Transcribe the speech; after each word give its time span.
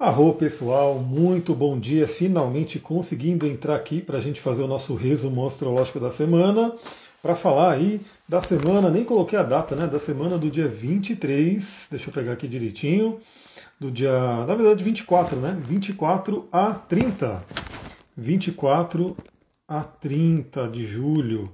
Arro 0.00 0.32
pessoal, 0.32 0.98
muito 0.98 1.54
bom 1.54 1.78
dia. 1.78 2.08
Finalmente 2.08 2.78
conseguindo 2.78 3.46
entrar 3.46 3.76
aqui 3.76 4.00
para 4.00 4.16
a 4.16 4.20
gente 4.22 4.40
fazer 4.40 4.62
o 4.62 4.66
nosso 4.66 4.94
resumo 4.94 5.46
astrológico 5.46 6.00
da 6.00 6.10
semana. 6.10 6.72
Para 7.20 7.36
falar 7.36 7.72
aí 7.72 8.00
da 8.26 8.40
semana, 8.40 8.88
nem 8.88 9.04
coloquei 9.04 9.38
a 9.38 9.42
data, 9.42 9.76
né? 9.76 9.86
Da 9.86 10.00
semana 10.00 10.38
do 10.38 10.50
dia 10.50 10.66
23, 10.66 11.88
deixa 11.90 12.08
eu 12.08 12.14
pegar 12.14 12.32
aqui 12.32 12.48
direitinho. 12.48 13.20
Do 13.78 13.90
dia, 13.90 14.10
na 14.46 14.54
verdade, 14.54 14.82
24, 14.82 15.36
né? 15.36 15.60
24 15.68 16.48
a 16.50 16.72
30. 16.72 17.44
24 18.16 19.14
a 19.68 19.84
30 19.84 20.66
de 20.68 20.86
julho. 20.86 21.52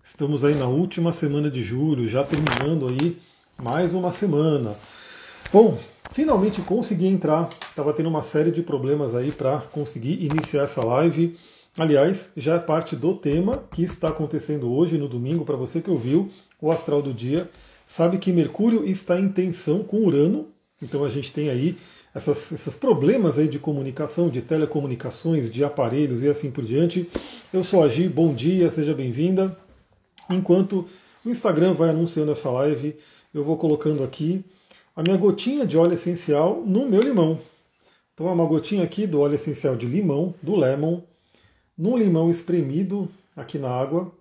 Estamos 0.00 0.44
aí 0.44 0.54
na 0.54 0.66
última 0.66 1.12
semana 1.12 1.50
de 1.50 1.60
julho, 1.60 2.06
já 2.06 2.22
terminando 2.22 2.86
aí 2.86 3.18
mais 3.60 3.92
uma 3.92 4.12
semana. 4.12 4.76
Bom, 5.52 5.76
finalmente 6.12 6.60
consegui 6.62 7.06
entrar. 7.06 7.48
Estava 7.68 7.92
tendo 7.92 8.08
uma 8.08 8.22
série 8.22 8.50
de 8.50 8.62
problemas 8.62 9.14
aí 9.14 9.32
para 9.32 9.60
conseguir 9.72 10.24
iniciar 10.24 10.64
essa 10.64 10.84
live. 10.84 11.36
Aliás, 11.78 12.30
já 12.36 12.56
é 12.56 12.58
parte 12.58 12.96
do 12.96 13.14
tema 13.14 13.62
que 13.70 13.82
está 13.82 14.08
acontecendo 14.08 14.72
hoje 14.72 14.98
no 14.98 15.08
domingo. 15.08 15.44
Para 15.44 15.56
você 15.56 15.80
que 15.80 15.90
ouviu 15.90 16.28
o 16.60 16.70
astral 16.70 17.00
do 17.00 17.14
dia, 17.14 17.48
sabe 17.86 18.18
que 18.18 18.32
Mercúrio 18.32 18.84
está 18.84 19.18
em 19.18 19.28
tensão 19.28 19.82
com 19.82 20.04
Urano. 20.04 20.48
Então 20.82 21.04
a 21.04 21.08
gente 21.08 21.32
tem 21.32 21.48
aí 21.48 21.76
essas, 22.14 22.50
esses 22.52 22.74
problemas 22.74 23.38
aí 23.38 23.46
de 23.46 23.58
comunicação, 23.58 24.28
de 24.28 24.42
telecomunicações, 24.42 25.50
de 25.50 25.62
aparelhos 25.62 26.22
e 26.22 26.28
assim 26.28 26.50
por 26.50 26.64
diante. 26.64 27.08
Eu 27.52 27.62
sou 27.62 27.84
a 27.84 27.88
Gi, 27.88 28.08
bom 28.08 28.34
dia, 28.34 28.70
seja 28.70 28.94
bem-vinda. 28.94 29.56
Enquanto 30.28 30.86
o 31.24 31.30
Instagram 31.30 31.74
vai 31.74 31.90
anunciando 31.90 32.32
essa 32.32 32.50
live, 32.50 32.96
eu 33.32 33.44
vou 33.44 33.56
colocando 33.56 34.02
aqui 34.02 34.44
a 34.94 35.02
minha 35.02 35.16
gotinha 35.16 35.66
de 35.66 35.76
óleo 35.76 35.94
essencial 35.94 36.62
no 36.66 36.88
meu 36.88 37.00
limão. 37.00 37.38
Então 38.14 38.28
é 38.28 38.32
uma 38.32 38.44
gotinha 38.44 38.84
aqui 38.84 39.06
do 39.06 39.20
óleo 39.20 39.34
essencial 39.34 39.76
de 39.76 39.86
limão, 39.86 40.34
do 40.42 40.54
lemon, 40.56 41.00
num 41.76 41.96
limão 41.96 42.30
espremido 42.30 43.08
aqui 43.36 43.58
na 43.58 43.70
água. 43.70 44.12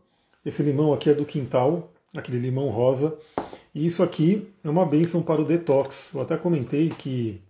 Esse 0.46 0.64
limão 0.64 0.94
aqui 0.94 1.10
é 1.10 1.14
do 1.14 1.26
quintal, 1.26 1.90
aquele 2.16 2.40
limão 2.40 2.70
rosa. 2.70 3.18
E 3.76 3.86
isso 3.86 4.02
aqui 4.02 4.48
é 4.64 4.70
uma 4.70 4.86
bênção 4.86 5.22
para 5.22 5.42
o 5.42 5.46
detox. 5.46 6.12
Eu 6.14 6.22
até 6.22 6.38
comentei 6.38 6.90
que. 6.90 7.42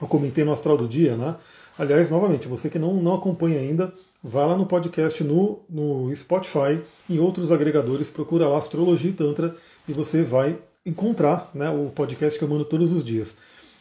Eu 0.00 0.06
comentei 0.06 0.44
no 0.44 0.52
Astral 0.52 0.76
do 0.76 0.88
Dia, 0.88 1.16
né? 1.16 1.36
Aliás, 1.78 2.10
novamente, 2.10 2.48
você 2.48 2.68
que 2.68 2.78
não, 2.78 2.94
não 2.94 3.14
acompanha 3.14 3.58
ainda, 3.58 3.92
vá 4.22 4.46
lá 4.46 4.56
no 4.56 4.66
podcast 4.66 5.22
no, 5.24 5.60
no 5.68 6.14
Spotify, 6.14 6.80
em 7.08 7.18
outros 7.18 7.50
agregadores, 7.50 8.08
procura 8.08 8.46
lá 8.46 8.58
Astrologia 8.58 9.10
e 9.10 9.14
Tantra 9.14 9.56
e 9.88 9.92
você 9.92 10.22
vai 10.22 10.58
encontrar 10.84 11.50
né, 11.54 11.70
o 11.70 11.90
podcast 11.90 12.38
que 12.38 12.44
eu 12.44 12.48
mando 12.48 12.64
todos 12.64 12.92
os 12.92 13.04
dias. 13.04 13.36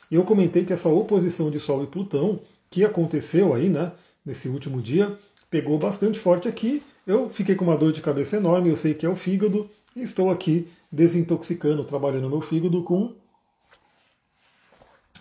E 0.10 0.16
eu 0.16 0.24
comentei 0.24 0.66
que 0.66 0.74
essa 0.74 0.90
oposição 0.90 1.50
de 1.50 1.60
Sol 1.60 1.84
e 1.84 1.88
Plutão, 1.88 2.40
que 2.70 2.84
aconteceu 2.84 3.54
aí, 3.54 3.70
né, 3.70 3.92
nesse 4.26 4.48
último 4.48 4.82
dia, 4.82 5.18
pegou 5.50 5.78
bastante 5.78 6.20
forte 6.20 6.48
aqui. 6.48 6.84
Eu 7.08 7.30
fiquei 7.30 7.56
com 7.56 7.66
uma 7.66 7.78
dor 7.78 7.92
de 7.92 8.02
cabeça 8.02 8.38
enorme, 8.38 8.70
eu 8.70 8.78
sei 8.78 8.94
que 8.94 9.06
é 9.06 9.10
o 9.10 9.16
fígado, 9.16 9.70
e 9.96 10.02
estou 10.02 10.30
aqui 10.30 10.68
desintoxicando, 10.92 11.84
trabalhando 11.84 12.30
meu 12.30 12.42
fígado 12.42 12.84
com 12.84 13.14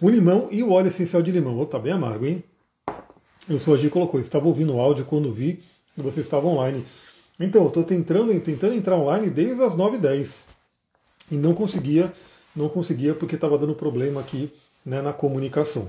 o 0.01 0.09
limão 0.09 0.49
e 0.51 0.63
o 0.63 0.71
óleo 0.71 0.89
essencial 0.89 1.23
de 1.23 1.31
limão. 1.31 1.59
Oh, 1.59 1.67
tá 1.67 1.79
bem 1.79 1.93
amargo, 1.93 2.27
hein? 2.27 2.43
Eu 3.49 3.59
sou 3.59 3.75
a 3.75 3.77
Gi 3.77 3.89
colocou, 3.89 4.21
estava 4.21 4.47
ouvindo 4.47 4.75
o 4.75 4.81
áudio 4.81 5.05
quando 5.05 5.33
vi 5.33 5.63
que 5.95 6.03
você 6.03 6.21
estava 6.21 6.47
online. 6.47 6.85
Então, 7.39 7.63
eu 7.63 7.69
estou 7.69 7.83
tentando, 7.83 8.39
tentando 8.41 8.75
entrar 8.75 8.97
online 8.97 9.31
desde 9.31 9.63
as 9.63 9.75
9h10 9.75 10.50
e 11.31 11.37
não 11.37 11.55
conseguia, 11.55 12.13
não 12.55 12.69
conseguia 12.69 13.15
porque 13.15 13.35
estava 13.35 13.57
dando 13.59 13.75
problema 13.75 14.21
aqui 14.21 14.53
né, 14.85 15.01
na 15.01 15.13
comunicação. 15.13 15.89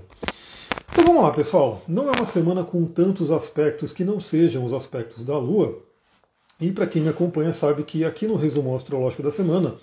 Então 0.92 1.06
vamos 1.06 1.23
lá, 1.23 1.31
pessoal. 1.31 1.81
Não 1.88 2.08
é 2.09 2.11
uma 2.11 2.25
semana 2.25 2.64
com 2.64 2.86
tantos 2.86 3.31
aspectos 3.31 3.94
que 3.94 4.03
não 4.03 4.19
sejam 4.19 4.66
os 4.66 4.73
aspectos 4.73 5.23
da 5.23 5.38
Lua. 5.38 5.80
E 6.59 6.72
para 6.72 6.86
quem 6.86 7.02
me 7.02 7.09
acompanha 7.09 7.53
sabe 7.53 7.84
que 7.84 8.06
aqui 8.06 8.28
no 8.28 8.36
resumo 8.36 8.75
astrológico 8.75 9.24
da 9.24 9.31
semana 9.31 9.75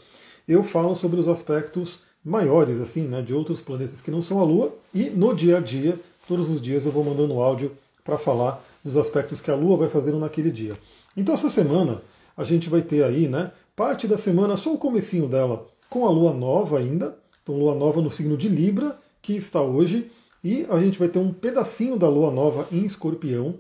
eu 0.47 0.63
falo 0.63 0.95
sobre 0.95 1.19
os 1.19 1.27
aspectos 1.27 2.01
maiores 2.25 2.81
assim, 2.81 3.03
né, 3.03 3.23
de 3.23 3.35
outros 3.35 3.61
planetas 3.61 4.01
que 4.01 4.11
não 4.11 4.23
são 4.23 4.41
a 4.41 4.45
Lua 4.45 4.75
e 4.95 5.11
no 5.11 5.35
dia 5.35 5.59
a 5.59 5.61
dia, 5.61 5.99
todos 6.27 6.49
os 6.49 6.61
dias 6.61 6.85
eu 6.87 6.93
vou 6.93 7.03
mandando 7.03 7.41
áudio 7.41 7.73
para 8.05 8.19
falar 8.19 8.65
dos 8.85 8.97
aspectos 8.97 9.41
que 9.41 9.51
a 9.51 9.55
Lua 9.55 9.77
vai 9.77 9.89
fazendo 9.89 10.19
naquele 10.19 10.51
dia. 10.51 10.75
Então 11.17 11.35
essa 11.35 11.51
semana 11.51 12.03
a 12.37 12.45
gente 12.45 12.69
vai 12.69 12.81
ter 12.83 13.03
aí, 13.03 13.29
né, 13.29 13.51
parte 13.79 14.09
da 14.09 14.19
semana, 14.19 14.57
só 14.57 14.75
o 14.75 14.77
comecinho 14.77 15.29
dela, 15.29 15.69
com 15.89 16.05
a 16.05 16.11
lua 16.11 16.33
nova 16.33 16.81
ainda. 16.81 17.17
Então, 17.41 17.57
lua 17.57 17.77
nova 17.77 18.03
no 18.03 18.11
signo 18.11 18.37
de 18.37 18.49
Libra, 18.49 18.99
que 19.23 19.35
está 19.35 19.63
hoje. 19.63 20.11
E 20.43 20.67
a 20.69 20.81
gente 20.81 20.99
vai 20.99 21.07
ter 21.07 21.21
um 21.21 21.33
pedacinho 21.33 21.97
da 21.97 22.09
lua 22.09 22.33
nova 22.33 22.67
em 22.73 22.85
escorpião. 22.85 23.55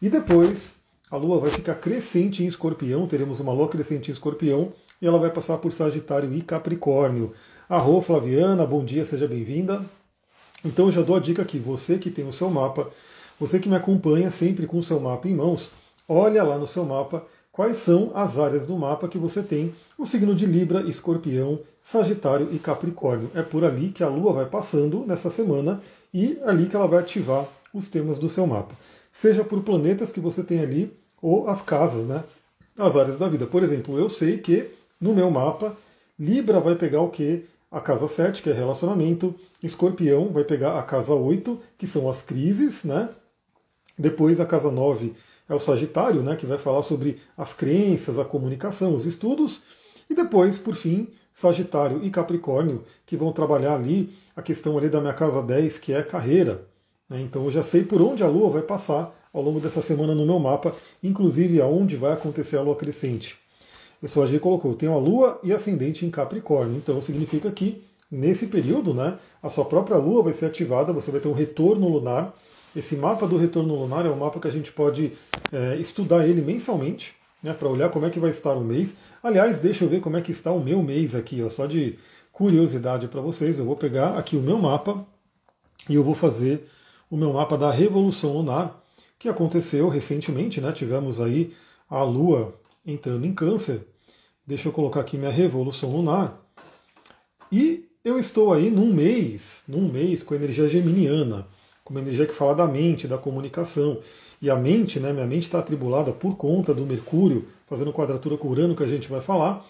E 0.00 0.08
depois 0.08 0.76
a 1.10 1.16
lua 1.18 1.38
vai 1.38 1.50
ficar 1.50 1.74
crescente 1.74 2.42
em 2.42 2.46
escorpião. 2.46 3.06
Teremos 3.06 3.38
uma 3.38 3.52
lua 3.52 3.68
crescente 3.68 4.10
em 4.10 4.14
escorpião. 4.14 4.72
E 5.00 5.06
ela 5.06 5.18
vai 5.18 5.28
passar 5.28 5.58
por 5.58 5.74
Sagitário 5.74 6.32
e 6.32 6.40
Capricórnio. 6.40 7.34
Arro, 7.68 8.00
Flaviana, 8.00 8.64
bom 8.64 8.82
dia, 8.82 9.04
seja 9.04 9.28
bem-vinda. 9.28 9.84
Então 10.64 10.86
eu 10.86 10.92
já 10.92 11.02
dou 11.02 11.16
a 11.16 11.20
dica 11.20 11.42
aqui, 11.42 11.58
você 11.58 11.98
que 11.98 12.10
tem 12.10 12.26
o 12.26 12.32
seu 12.32 12.48
mapa, 12.48 12.88
você 13.38 13.58
que 13.58 13.68
me 13.68 13.76
acompanha 13.76 14.30
sempre 14.30 14.66
com 14.66 14.78
o 14.78 14.82
seu 14.82 14.98
mapa 14.98 15.28
em 15.28 15.34
mãos, 15.34 15.70
olha 16.08 16.42
lá 16.42 16.56
no 16.56 16.66
seu 16.66 16.84
mapa 16.84 17.24
quais 17.52 17.76
são 17.78 18.10
as 18.14 18.38
áreas 18.38 18.66
do 18.66 18.76
mapa 18.76 19.08
que 19.08 19.18
você 19.18 19.42
tem 19.42 19.74
o 19.98 20.06
signo 20.06 20.34
de 20.34 20.46
Libra, 20.46 20.82
Escorpião, 20.82 21.60
Sagitário 21.82 22.48
e 22.52 22.58
Capricórnio. 22.58 23.30
É 23.34 23.42
por 23.42 23.64
ali 23.64 23.90
que 23.90 24.02
a 24.02 24.08
Lua 24.08 24.32
vai 24.32 24.46
passando 24.46 25.04
nessa 25.06 25.30
semana 25.30 25.80
e 26.12 26.38
é 26.42 26.48
ali 26.48 26.66
que 26.66 26.76
ela 26.76 26.86
vai 26.86 27.00
ativar 27.00 27.46
os 27.72 27.88
temas 27.88 28.18
do 28.18 28.28
seu 28.28 28.46
mapa. 28.46 28.74
Seja 29.12 29.44
por 29.44 29.62
planetas 29.62 30.12
que 30.12 30.20
você 30.20 30.42
tem 30.42 30.60
ali 30.60 30.96
ou 31.20 31.48
as 31.48 31.60
casas, 31.60 32.06
né? 32.06 32.24
As 32.78 32.96
áreas 32.96 33.18
da 33.18 33.28
vida. 33.28 33.46
Por 33.46 33.62
exemplo, 33.62 33.98
eu 33.98 34.08
sei 34.08 34.38
que 34.38 34.70
no 35.00 35.14
meu 35.14 35.30
mapa 35.30 35.76
Libra 36.18 36.60
vai 36.60 36.74
pegar 36.74 37.00
o 37.00 37.08
que? 37.08 37.44
A 37.70 37.80
casa 37.80 38.08
7, 38.08 38.42
que 38.42 38.50
é 38.50 38.52
relacionamento, 38.52 39.34
Escorpião 39.62 40.28
vai 40.28 40.44
pegar 40.44 40.78
a 40.78 40.82
casa 40.82 41.14
8, 41.14 41.58
que 41.78 41.86
são 41.86 42.10
as 42.10 42.20
crises, 42.20 42.84
né? 42.84 43.08
Depois 43.96 44.40
a 44.40 44.46
casa 44.46 44.70
9 44.70 45.12
é 45.50 45.54
o 45.54 45.58
Sagitário, 45.58 46.22
né, 46.22 46.36
que 46.36 46.46
vai 46.46 46.56
falar 46.56 46.82
sobre 46.82 47.18
as 47.36 47.52
crenças, 47.52 48.20
a 48.20 48.24
comunicação, 48.24 48.94
os 48.94 49.04
estudos, 49.04 49.62
e 50.08 50.14
depois, 50.14 50.56
por 50.56 50.76
fim, 50.76 51.08
Sagitário 51.32 52.00
e 52.04 52.10
Capricórnio, 52.10 52.84
que 53.04 53.16
vão 53.16 53.32
trabalhar 53.32 53.74
ali 53.74 54.12
a 54.36 54.42
questão 54.42 54.78
ali 54.78 54.88
da 54.88 55.00
minha 55.00 55.12
casa 55.12 55.42
10, 55.42 55.78
que 55.78 55.92
é 55.92 56.02
carreira. 56.02 56.62
Né? 57.08 57.20
Então 57.20 57.44
eu 57.44 57.50
já 57.50 57.64
sei 57.64 57.82
por 57.82 58.00
onde 58.00 58.22
a 58.22 58.28
Lua 58.28 58.48
vai 58.48 58.62
passar 58.62 59.12
ao 59.32 59.42
longo 59.42 59.58
dessa 59.58 59.82
semana 59.82 60.14
no 60.14 60.24
meu 60.24 60.38
mapa, 60.38 60.72
inclusive 61.02 61.60
aonde 61.60 61.96
vai 61.96 62.12
acontecer 62.12 62.56
a 62.56 62.62
Lua 62.62 62.76
crescente. 62.76 63.36
A 64.02 64.26
G 64.26 64.38
colocou, 64.38 64.74
tenho 64.74 64.94
a 64.94 64.98
Lua 64.98 65.40
e 65.42 65.52
ascendente 65.52 66.06
em 66.06 66.10
Capricórnio, 66.10 66.76
então 66.76 67.02
significa 67.02 67.50
que 67.50 67.82
nesse 68.10 68.46
período, 68.46 68.94
né, 68.94 69.18
a 69.42 69.50
sua 69.50 69.64
própria 69.64 69.96
Lua 69.96 70.22
vai 70.22 70.32
ser 70.32 70.46
ativada, 70.46 70.92
você 70.92 71.10
vai 71.10 71.20
ter 71.20 71.28
um 71.28 71.34
retorno 71.34 71.88
lunar, 71.88 72.34
esse 72.74 72.96
mapa 72.96 73.26
do 73.26 73.36
retorno 73.36 73.74
lunar 73.74 74.06
é 74.06 74.10
um 74.10 74.16
mapa 74.16 74.38
que 74.38 74.48
a 74.48 74.52
gente 74.52 74.72
pode 74.72 75.12
é, 75.52 75.76
estudar 75.76 76.26
ele 76.26 76.40
mensalmente, 76.40 77.14
né, 77.42 77.52
para 77.52 77.68
olhar 77.68 77.88
como 77.88 78.06
é 78.06 78.10
que 78.10 78.20
vai 78.20 78.30
estar 78.30 78.54
o 78.54 78.60
mês. 78.60 78.96
Aliás, 79.22 79.60
deixa 79.60 79.84
eu 79.84 79.88
ver 79.88 80.00
como 80.00 80.16
é 80.16 80.20
que 80.20 80.32
está 80.32 80.52
o 80.52 80.62
meu 80.62 80.82
mês 80.82 81.14
aqui, 81.14 81.42
ó, 81.42 81.48
só 81.48 81.66
de 81.66 81.98
curiosidade 82.32 83.08
para 83.08 83.20
vocês. 83.20 83.58
Eu 83.58 83.64
vou 83.64 83.76
pegar 83.76 84.16
aqui 84.16 84.36
o 84.36 84.40
meu 84.40 84.58
mapa 84.58 85.04
e 85.88 85.94
eu 85.94 86.04
vou 86.04 86.14
fazer 86.14 86.66
o 87.10 87.16
meu 87.16 87.32
mapa 87.32 87.58
da 87.58 87.70
Revolução 87.70 88.32
Lunar, 88.32 88.80
que 89.18 89.28
aconteceu 89.28 89.88
recentemente, 89.88 90.60
né? 90.60 90.70
Tivemos 90.72 91.20
aí 91.20 91.52
a 91.88 92.02
Lua 92.04 92.54
entrando 92.86 93.26
em 93.26 93.34
câncer. 93.34 93.86
Deixa 94.46 94.68
eu 94.68 94.72
colocar 94.72 95.00
aqui 95.00 95.16
minha 95.16 95.30
Revolução 95.30 95.90
Lunar. 95.90 96.38
E 97.50 97.88
eu 98.04 98.18
estou 98.18 98.52
aí 98.52 98.70
num 98.70 98.92
mês, 98.92 99.62
num 99.66 99.90
mês 99.90 100.22
com 100.22 100.34
energia 100.34 100.68
geminiana 100.68 101.46
com 101.90 101.94
uma 101.94 102.00
energia 102.00 102.24
que 102.24 102.32
fala 102.32 102.54
da 102.54 102.68
mente, 102.68 103.08
da 103.08 103.18
comunicação. 103.18 103.98
E 104.40 104.48
a 104.48 104.54
mente, 104.54 105.00
né, 105.00 105.12
minha 105.12 105.26
mente 105.26 105.42
está 105.42 105.58
atribulada 105.58 106.12
por 106.12 106.36
conta 106.36 106.72
do 106.72 106.86
Mercúrio, 106.86 107.48
fazendo 107.68 107.92
quadratura 107.92 108.38
com 108.38 108.48
Urano, 108.48 108.76
que 108.76 108.84
a 108.84 108.86
gente 108.86 109.10
vai 109.10 109.20
falar. 109.20 109.66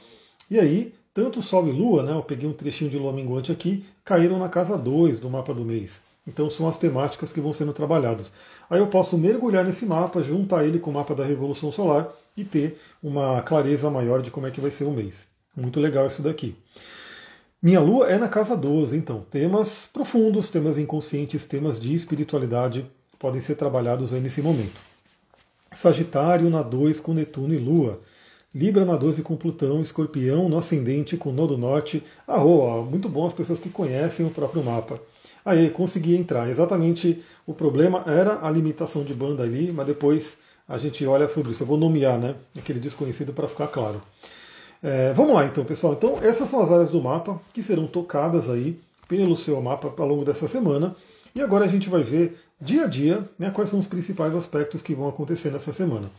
E 0.50 0.58
aí, 0.58 0.92
tanto 1.14 1.40
Sol 1.40 1.66
e 1.66 1.72
Lua, 1.72 2.02
né, 2.02 2.12
eu 2.12 2.22
peguei 2.22 2.46
um 2.46 2.52
trechinho 2.52 2.90
de 2.90 2.98
Lua 2.98 3.10
minguante 3.10 3.50
aqui, 3.50 3.82
caíram 4.04 4.38
na 4.38 4.50
casa 4.50 4.76
2 4.76 5.18
do 5.18 5.30
mapa 5.30 5.54
do 5.54 5.64
mês. 5.64 6.02
Então 6.26 6.50
são 6.50 6.68
as 6.68 6.76
temáticas 6.76 7.32
que 7.32 7.40
vão 7.40 7.54
sendo 7.54 7.72
trabalhadas. 7.72 8.30
Aí 8.68 8.78
eu 8.78 8.86
posso 8.86 9.16
mergulhar 9.16 9.64
nesse 9.64 9.86
mapa, 9.86 10.22
juntar 10.22 10.64
ele 10.64 10.78
com 10.78 10.90
o 10.90 10.94
mapa 10.94 11.14
da 11.14 11.24
Revolução 11.24 11.72
Solar 11.72 12.08
e 12.36 12.44
ter 12.44 12.78
uma 13.02 13.40
clareza 13.40 13.90
maior 13.90 14.20
de 14.20 14.30
como 14.30 14.46
é 14.46 14.50
que 14.50 14.60
vai 14.60 14.70
ser 14.70 14.84
o 14.84 14.90
mês. 14.90 15.26
Muito 15.56 15.80
legal 15.80 16.06
isso 16.06 16.20
daqui. 16.20 16.54
Minha 17.62 17.80
lua 17.80 18.06
é 18.08 18.16
na 18.16 18.26
casa 18.26 18.56
12, 18.56 18.96
então 18.96 19.20
temas 19.30 19.86
profundos, 19.92 20.48
temas 20.48 20.78
inconscientes, 20.78 21.44
temas 21.44 21.78
de 21.78 21.94
espiritualidade 21.94 22.90
podem 23.18 23.38
ser 23.38 23.54
trabalhados 23.54 24.14
aí 24.14 24.20
nesse 24.20 24.40
momento. 24.40 24.80
Sagitário 25.70 26.48
na 26.48 26.62
2 26.62 27.00
com 27.00 27.12
Netuno 27.12 27.52
e 27.52 27.58
Lua. 27.58 28.00
Libra 28.54 28.86
na 28.86 28.96
12 28.96 29.22
com 29.22 29.36
Plutão, 29.36 29.82
Escorpião 29.82 30.48
no 30.48 30.56
ascendente 30.56 31.18
com 31.18 31.32
Nó 31.32 31.46
do 31.46 31.58
Norte. 31.58 32.02
Ah, 32.26 32.42
muito 32.42 33.10
bom 33.10 33.26
as 33.26 33.34
pessoas 33.34 33.60
que 33.60 33.68
conhecem 33.68 34.24
o 34.24 34.30
próprio 34.30 34.64
mapa. 34.64 34.98
Aí 35.44 35.68
consegui 35.68 36.16
entrar. 36.16 36.48
Exatamente 36.48 37.22
o 37.46 37.52
problema 37.52 38.02
era 38.06 38.38
a 38.40 38.50
limitação 38.50 39.04
de 39.04 39.12
banda 39.12 39.42
ali, 39.42 39.70
mas 39.70 39.86
depois 39.86 40.38
a 40.66 40.78
gente 40.78 41.04
olha 41.04 41.28
sobre 41.28 41.50
isso. 41.50 41.62
Eu 41.62 41.66
vou 41.66 41.76
nomear, 41.76 42.18
né? 42.18 42.36
Aquele 42.56 42.80
desconhecido 42.80 43.34
para 43.34 43.46
ficar 43.46 43.66
claro. 43.66 44.00
É, 44.82 45.12
vamos 45.12 45.34
lá 45.34 45.44
então, 45.44 45.64
pessoal. 45.64 45.92
Então, 45.92 46.18
essas 46.22 46.48
são 46.48 46.62
as 46.62 46.70
áreas 46.70 46.90
do 46.90 47.02
mapa 47.02 47.40
que 47.52 47.62
serão 47.62 47.86
tocadas 47.86 48.48
aí 48.48 48.78
pelo 49.08 49.36
seu 49.36 49.60
mapa 49.60 49.92
ao 49.96 50.08
longo 50.08 50.24
dessa 50.24 50.48
semana. 50.48 50.94
E 51.34 51.40
agora 51.40 51.64
a 51.64 51.68
gente 51.68 51.88
vai 51.88 52.02
ver 52.02 52.40
dia 52.60 52.84
a 52.84 52.86
dia 52.86 53.28
né, 53.38 53.50
quais 53.50 53.70
são 53.70 53.78
os 53.78 53.86
principais 53.86 54.34
aspectos 54.34 54.82
que 54.82 54.94
vão 54.94 55.08
acontecer 55.08 55.50
nessa 55.50 55.72
semana. 55.72 56.10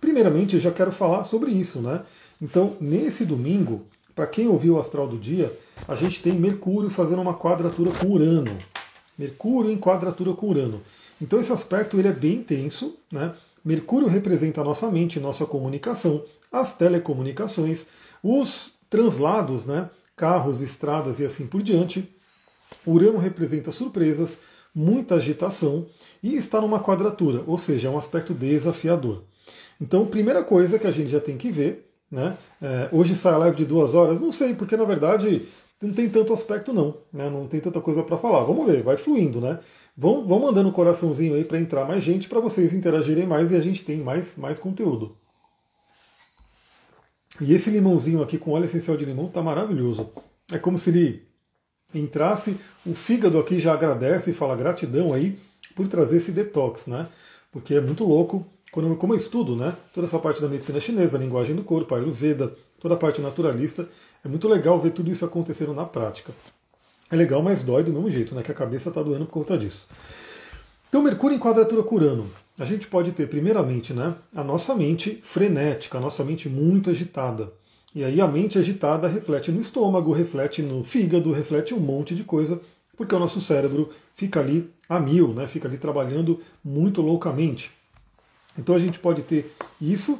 Primeiramente, 0.00 0.54
eu 0.54 0.60
já 0.60 0.70
quero 0.70 0.92
falar 0.92 1.24
sobre 1.24 1.50
isso, 1.50 1.80
né? 1.80 2.02
Então, 2.40 2.74
nesse 2.80 3.24
domingo, 3.24 3.84
para 4.14 4.26
quem 4.26 4.48
ouviu 4.48 4.74
o 4.74 4.78
astral 4.78 5.06
do 5.06 5.18
dia, 5.18 5.52
a 5.86 5.94
gente 5.94 6.22
tem 6.22 6.32
Mercúrio 6.32 6.90
fazendo 6.90 7.20
uma 7.22 7.34
quadratura 7.34 7.90
com 7.90 8.08
Urano. 8.08 8.56
Mercúrio 9.18 9.70
em 9.70 9.78
quadratura 9.78 10.32
com 10.32 10.48
Urano. 10.48 10.80
Então 11.20 11.38
esse 11.38 11.52
aspecto 11.52 11.98
ele 11.98 12.08
é 12.08 12.12
bem 12.12 12.36
intenso, 12.36 12.94
né? 13.12 13.34
Mercúrio 13.62 14.08
representa 14.08 14.62
a 14.62 14.64
nossa 14.64 14.90
mente, 14.90 15.20
nossa 15.20 15.44
comunicação, 15.44 16.22
as 16.50 16.74
telecomunicações, 16.74 17.86
os 18.22 18.72
translados, 18.88 19.64
né? 19.64 19.88
carros, 20.20 20.60
estradas 20.60 21.18
e 21.18 21.24
assim 21.24 21.46
por 21.46 21.62
diante. 21.62 22.06
Urano 22.86 23.18
representa 23.18 23.72
surpresas, 23.72 24.36
muita 24.74 25.14
agitação 25.14 25.86
e 26.22 26.36
está 26.36 26.60
numa 26.60 26.78
quadratura, 26.78 27.42
ou 27.46 27.56
seja, 27.56 27.88
é 27.88 27.90
um 27.90 27.96
aspecto 27.96 28.34
desafiador. 28.34 29.22
Então, 29.80 30.06
primeira 30.06 30.44
coisa 30.44 30.78
que 30.78 30.86
a 30.86 30.90
gente 30.90 31.10
já 31.10 31.20
tem 31.20 31.38
que 31.38 31.50
ver, 31.50 31.90
né? 32.10 32.36
É, 32.60 32.88
hoje 32.92 33.16
sai 33.16 33.32
a 33.32 33.38
live 33.38 33.56
de 33.56 33.64
duas 33.64 33.94
horas, 33.94 34.20
não 34.20 34.30
sei, 34.30 34.54
porque 34.54 34.76
na 34.76 34.84
verdade 34.84 35.42
não 35.80 35.94
tem 35.94 36.08
tanto 36.10 36.34
aspecto 36.34 36.72
não, 36.72 36.94
né? 37.10 37.30
não 37.30 37.46
tem 37.46 37.58
tanta 37.58 37.80
coisa 37.80 38.02
para 38.02 38.18
falar. 38.18 38.44
Vamos 38.44 38.66
ver, 38.66 38.82
vai 38.82 38.98
fluindo, 38.98 39.40
né? 39.40 39.58
Vão, 39.96 40.26
vão 40.26 40.40
mandando 40.40 40.70
coraçãozinho 40.70 41.34
aí 41.34 41.44
para 41.44 41.58
entrar 41.58 41.86
mais 41.86 42.02
gente, 42.02 42.28
para 42.28 42.40
vocês 42.40 42.74
interagirem 42.74 43.26
mais 43.26 43.50
e 43.50 43.56
a 43.56 43.60
gente 43.60 43.82
tem 43.82 43.98
mais, 43.98 44.36
mais 44.36 44.58
conteúdo. 44.58 45.16
E 47.40 47.54
esse 47.54 47.70
limãozinho 47.70 48.22
aqui 48.22 48.36
com 48.36 48.52
óleo 48.52 48.64
essencial 48.64 48.96
de 48.96 49.04
limão 49.04 49.28
tá 49.28 49.42
maravilhoso. 49.42 50.10
É 50.52 50.58
como 50.58 50.78
se 50.78 50.90
ele 50.90 51.22
entrasse, 51.94 52.56
o 52.86 52.94
fígado 52.94 53.38
aqui 53.38 53.58
já 53.58 53.72
agradece 53.72 54.30
e 54.30 54.34
fala 54.34 54.54
gratidão 54.54 55.12
aí 55.12 55.38
por 55.74 55.88
trazer 55.88 56.18
esse 56.18 56.32
detox, 56.32 56.86
né? 56.86 57.08
Porque 57.50 57.74
é 57.74 57.80
muito 57.80 58.04
louco, 58.04 58.46
quando, 58.70 58.94
como 58.96 59.14
eu 59.14 59.16
estudo, 59.16 59.56
né? 59.56 59.74
Toda 59.94 60.06
essa 60.06 60.18
parte 60.18 60.40
da 60.40 60.48
medicina 60.48 60.78
chinesa, 60.78 61.16
a 61.16 61.20
linguagem 61.20 61.56
do 61.56 61.64
corpo, 61.64 61.94
a 61.94 61.98
Ayurveda, 61.98 62.54
toda 62.78 62.94
a 62.94 62.96
parte 62.96 63.20
naturalista, 63.20 63.88
é 64.24 64.28
muito 64.28 64.46
legal 64.46 64.80
ver 64.80 64.90
tudo 64.90 65.10
isso 65.10 65.24
acontecendo 65.24 65.72
na 65.72 65.84
prática. 65.84 66.32
É 67.10 67.16
legal, 67.16 67.42
mas 67.42 67.62
dói 67.62 67.82
do 67.82 67.92
mesmo 67.92 68.08
jeito, 68.08 68.34
né? 68.34 68.42
Que 68.42 68.52
a 68.52 68.54
cabeça 68.54 68.90
está 68.90 69.02
doendo 69.02 69.24
por 69.24 69.32
conta 69.32 69.58
disso. 69.58 69.86
Então, 70.90 71.00
Mercúrio 71.00 71.36
em 71.36 71.38
quadratura 71.38 71.84
curano. 71.84 72.28
A 72.58 72.64
gente 72.64 72.88
pode 72.88 73.12
ter, 73.12 73.28
primeiramente, 73.28 73.94
né, 73.94 74.12
a 74.34 74.42
nossa 74.42 74.74
mente 74.74 75.20
frenética, 75.22 75.98
a 75.98 76.00
nossa 76.00 76.24
mente 76.24 76.48
muito 76.48 76.90
agitada. 76.90 77.52
E 77.94 78.04
aí 78.04 78.20
a 78.20 78.26
mente 78.26 78.58
agitada 78.58 79.06
reflete 79.06 79.52
no 79.52 79.60
estômago, 79.60 80.10
reflete 80.10 80.62
no 80.62 80.82
fígado, 80.82 81.30
reflete 81.30 81.72
um 81.72 81.78
monte 81.78 82.12
de 82.12 82.24
coisa, 82.24 82.60
porque 82.96 83.14
o 83.14 83.20
nosso 83.20 83.40
cérebro 83.40 83.90
fica 84.14 84.40
ali 84.40 84.68
a 84.88 84.98
mil, 84.98 85.28
né, 85.28 85.46
fica 85.46 85.68
ali 85.68 85.78
trabalhando 85.78 86.40
muito 86.62 87.00
loucamente. 87.00 87.70
Então 88.58 88.74
a 88.74 88.78
gente 88.80 88.98
pode 88.98 89.22
ter 89.22 89.54
isso. 89.80 90.18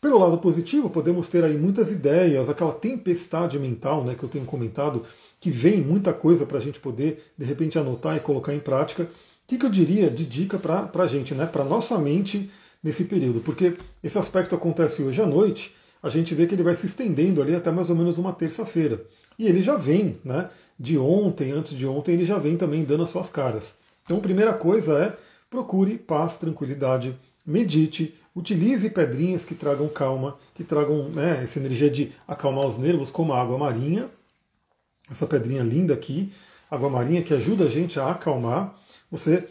Pelo 0.00 0.18
lado 0.18 0.38
positivo, 0.38 0.88
podemos 0.88 1.28
ter 1.28 1.44
aí 1.44 1.58
muitas 1.58 1.92
ideias, 1.92 2.48
aquela 2.48 2.72
tempestade 2.72 3.58
mental 3.58 4.04
né, 4.04 4.14
que 4.14 4.22
eu 4.22 4.28
tenho 4.28 4.46
comentado, 4.46 5.02
que 5.38 5.50
vem 5.50 5.82
muita 5.82 6.14
coisa 6.14 6.46
para 6.46 6.56
a 6.56 6.62
gente 6.62 6.80
poder, 6.80 7.30
de 7.36 7.44
repente, 7.44 7.78
anotar 7.78 8.16
e 8.16 8.20
colocar 8.20 8.54
em 8.54 8.60
prática. 8.60 9.06
Que, 9.48 9.56
que 9.56 9.64
eu 9.64 9.70
diria 9.70 10.10
de 10.10 10.26
dica 10.26 10.58
para 10.58 10.90
a 10.94 11.06
gente, 11.06 11.34
né, 11.34 11.46
para 11.46 11.64
nossa 11.64 11.98
mente 11.98 12.50
nesse 12.84 13.04
período? 13.04 13.40
Porque 13.40 13.78
esse 14.04 14.18
aspecto 14.18 14.54
acontece 14.54 15.02
hoje 15.02 15.22
à 15.22 15.26
noite, 15.26 15.74
a 16.02 16.10
gente 16.10 16.34
vê 16.34 16.46
que 16.46 16.54
ele 16.54 16.62
vai 16.62 16.74
se 16.74 16.84
estendendo 16.84 17.40
ali 17.40 17.54
até 17.54 17.70
mais 17.70 17.88
ou 17.88 17.96
menos 17.96 18.18
uma 18.18 18.30
terça-feira. 18.30 19.02
E 19.38 19.46
ele 19.46 19.62
já 19.62 19.74
vem, 19.74 20.16
né? 20.22 20.50
De 20.78 20.98
ontem, 20.98 21.50
antes 21.50 21.76
de 21.76 21.86
ontem, 21.86 22.12
ele 22.12 22.26
já 22.26 22.36
vem 22.36 22.58
também 22.58 22.84
dando 22.84 23.04
as 23.04 23.08
suas 23.08 23.30
caras. 23.30 23.74
Então, 24.04 24.18
a 24.18 24.20
primeira 24.20 24.52
coisa 24.52 24.98
é 24.98 25.16
procure 25.48 25.96
paz, 25.96 26.36
tranquilidade, 26.36 27.16
medite, 27.46 28.14
utilize 28.36 28.90
pedrinhas 28.90 29.46
que 29.46 29.54
tragam 29.54 29.88
calma, 29.88 30.36
que 30.54 30.62
tragam 30.62 31.08
né, 31.08 31.40
essa 31.42 31.58
energia 31.58 31.88
de 31.88 32.12
acalmar 32.28 32.66
os 32.66 32.76
nervos, 32.76 33.10
como 33.10 33.32
a 33.32 33.40
água 33.40 33.56
marinha. 33.56 34.10
Essa 35.10 35.26
pedrinha 35.26 35.62
linda 35.62 35.94
aqui, 35.94 36.30
água 36.70 36.90
marinha, 36.90 37.22
que 37.22 37.32
ajuda 37.32 37.64
a 37.64 37.70
gente 37.70 37.98
a 37.98 38.10
acalmar. 38.10 38.76
Você 39.10 39.48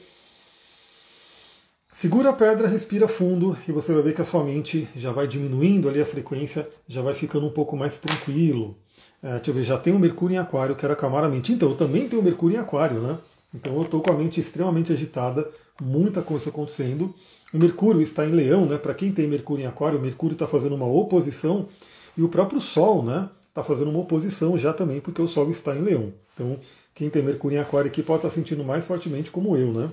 Segura 2.00 2.30
a 2.30 2.33
pedra, 2.33 2.68
respira 2.68 3.07
fundo 3.07 3.57
e 3.68 3.71
você 3.71 3.92
vai 3.92 4.04
ver 4.04 4.13
que 4.13 4.21
a 4.21 4.24
sua 4.24 4.44
mente 4.44 4.88
já 4.95 5.12
vai 5.12 5.25
diminuindo 5.25 5.89
ali 5.89 6.00
a 6.00 6.06
frequência, 6.06 6.69
já 6.88 7.01
vai 7.01 7.15
ficando 7.15 7.48
um 7.48 7.50
pouco 7.50 7.75
mais 7.75 7.98
tranquilo. 7.98 8.77
É, 9.24 9.33
deixa 9.38 9.50
eu 9.50 9.56
ver, 9.56 9.63
já 9.63 9.80
tem 9.80 9.95
o 9.95 10.00
Mercúrio 10.00 10.36
em 10.36 10.38
Aquário, 10.38 10.75
quero 10.75 10.94
acalmar 10.94 11.24
a 11.24 11.27
mente. 11.27 11.51
Então, 11.51 11.69
eu 11.69 11.75
também 11.75 12.07
tenho 12.07 12.21
o 12.21 12.24
Mercúrio 12.24 12.56
em 12.56 12.59
Aquário, 12.59 13.01
né? 13.01 13.18
Então 13.51 13.74
eu 13.74 13.81
estou 13.81 14.00
com 14.00 14.12
a 14.12 14.15
mente 14.15 14.39
extremamente 14.39 14.94
agitada, 14.94 15.50
muita 15.81 16.21
coisa 16.21 16.51
acontecendo. 16.51 17.15
O 17.51 17.57
Mercúrio 17.57 18.00
está 18.00 18.27
em 18.27 18.31
Leão, 18.31 18.68
né? 18.68 18.77
Para 18.77 18.94
quem 18.94 19.12
tem 19.12 19.25
Mercúrio 19.25 19.63
em 19.63 19.68
Aquário, 19.68 19.98
o 19.98 20.01
Mercúrio 20.01 20.33
está 20.33 20.45
fazendo 20.45 20.75
uma 20.75 20.86
oposição 20.86 21.68
e 22.15 22.21
o 22.21 22.30
próprio 22.30 22.62
Sol, 22.62 23.01
né? 23.01 23.27
Está 23.42 23.63
fazendo 23.63 23.89
uma 23.89 24.01
oposição 24.01 24.56
já 24.56 24.71
também, 24.71 25.01
porque 25.01 25.19
o 25.19 25.27
Sol 25.27 25.50
está 25.50 25.75
em 25.75 25.81
Leão. 25.81 26.13
Então, 26.38 26.60
quem 26.94 27.10
tem 27.10 27.24
Mercúrio 27.24 27.57
em 27.57 27.60
Aquário 27.60 27.89
aqui 27.89 28.04
pode 28.04 28.19
estar 28.19 28.30
sentindo 28.30 28.63
mais 28.63 28.86
fortemente 28.86 29.31
como 29.31 29.57
eu, 29.57 29.74
né? 29.74 29.89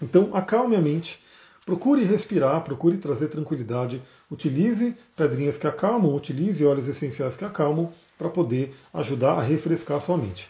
Então, 0.00 0.30
acalme 0.32 0.76
a 0.76 0.80
mente, 0.80 1.18
procure 1.66 2.04
respirar, 2.04 2.62
procure 2.62 2.96
trazer 2.96 3.28
tranquilidade, 3.28 4.00
utilize 4.30 4.96
pedrinhas 5.16 5.58
que 5.58 5.66
acalmam, 5.66 6.14
utilize 6.14 6.64
óleos 6.64 6.86
essenciais 6.86 7.36
que 7.36 7.44
acalmam 7.44 7.92
para 8.16 8.28
poder 8.28 8.72
ajudar 8.94 9.32
a 9.32 9.42
refrescar 9.42 9.96
a 9.96 10.00
sua 10.00 10.16
mente. 10.16 10.48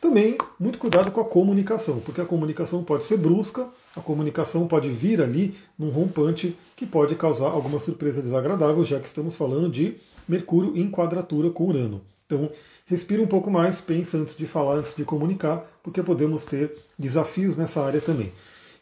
Também, 0.00 0.38
muito 0.58 0.78
cuidado 0.78 1.10
com 1.10 1.20
a 1.20 1.24
comunicação, 1.24 2.00
porque 2.00 2.20
a 2.20 2.24
comunicação 2.24 2.82
pode 2.82 3.04
ser 3.04 3.18
brusca, 3.18 3.66
a 3.96 4.00
comunicação 4.00 4.66
pode 4.66 4.88
vir 4.88 5.20
ali 5.20 5.56
num 5.78 5.90
rompante 5.90 6.56
que 6.74 6.86
pode 6.86 7.16
causar 7.16 7.48
alguma 7.48 7.80
surpresa 7.80 8.22
desagradável, 8.22 8.84
já 8.84 8.98
que 8.98 9.06
estamos 9.06 9.34
falando 9.34 9.68
de 9.68 9.96
Mercúrio 10.26 10.76
em 10.76 10.90
quadratura 10.90 11.50
com 11.50 11.66
Urano. 11.66 12.00
Então, 12.26 12.50
respira 12.88 13.22
um 13.22 13.26
pouco 13.26 13.50
mais, 13.50 13.80
pensa 13.80 14.16
antes 14.16 14.34
de 14.34 14.46
falar, 14.46 14.76
antes 14.76 14.96
de 14.96 15.04
comunicar, 15.04 15.64
porque 15.82 16.02
podemos 16.02 16.44
ter 16.44 16.74
desafios 16.98 17.56
nessa 17.56 17.82
área 17.82 18.00
também. 18.00 18.32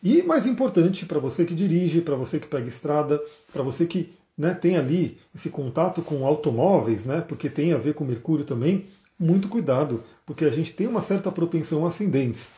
E 0.02 0.22
mais 0.22 0.46
importante, 0.46 1.04
para 1.04 1.18
você 1.18 1.44
que 1.44 1.54
dirige, 1.54 2.00
para 2.00 2.14
você 2.14 2.38
que 2.38 2.46
pega 2.46 2.68
estrada, 2.68 3.20
para 3.52 3.62
você 3.62 3.84
que 3.84 4.14
né, 4.38 4.54
tem 4.54 4.76
ali 4.76 5.18
esse 5.34 5.50
contato 5.50 6.02
com 6.02 6.24
automóveis, 6.24 7.04
né, 7.04 7.24
porque 7.26 7.50
tem 7.50 7.72
a 7.72 7.78
ver 7.78 7.94
com 7.94 8.04
Mercúrio 8.04 8.44
também, 8.44 8.86
muito 9.18 9.48
cuidado, 9.48 10.04
porque 10.24 10.44
a 10.44 10.50
gente 10.50 10.72
tem 10.72 10.86
uma 10.86 11.02
certa 11.02 11.32
propensão 11.32 11.84
a 11.84 11.88
acidentes. 11.88 12.50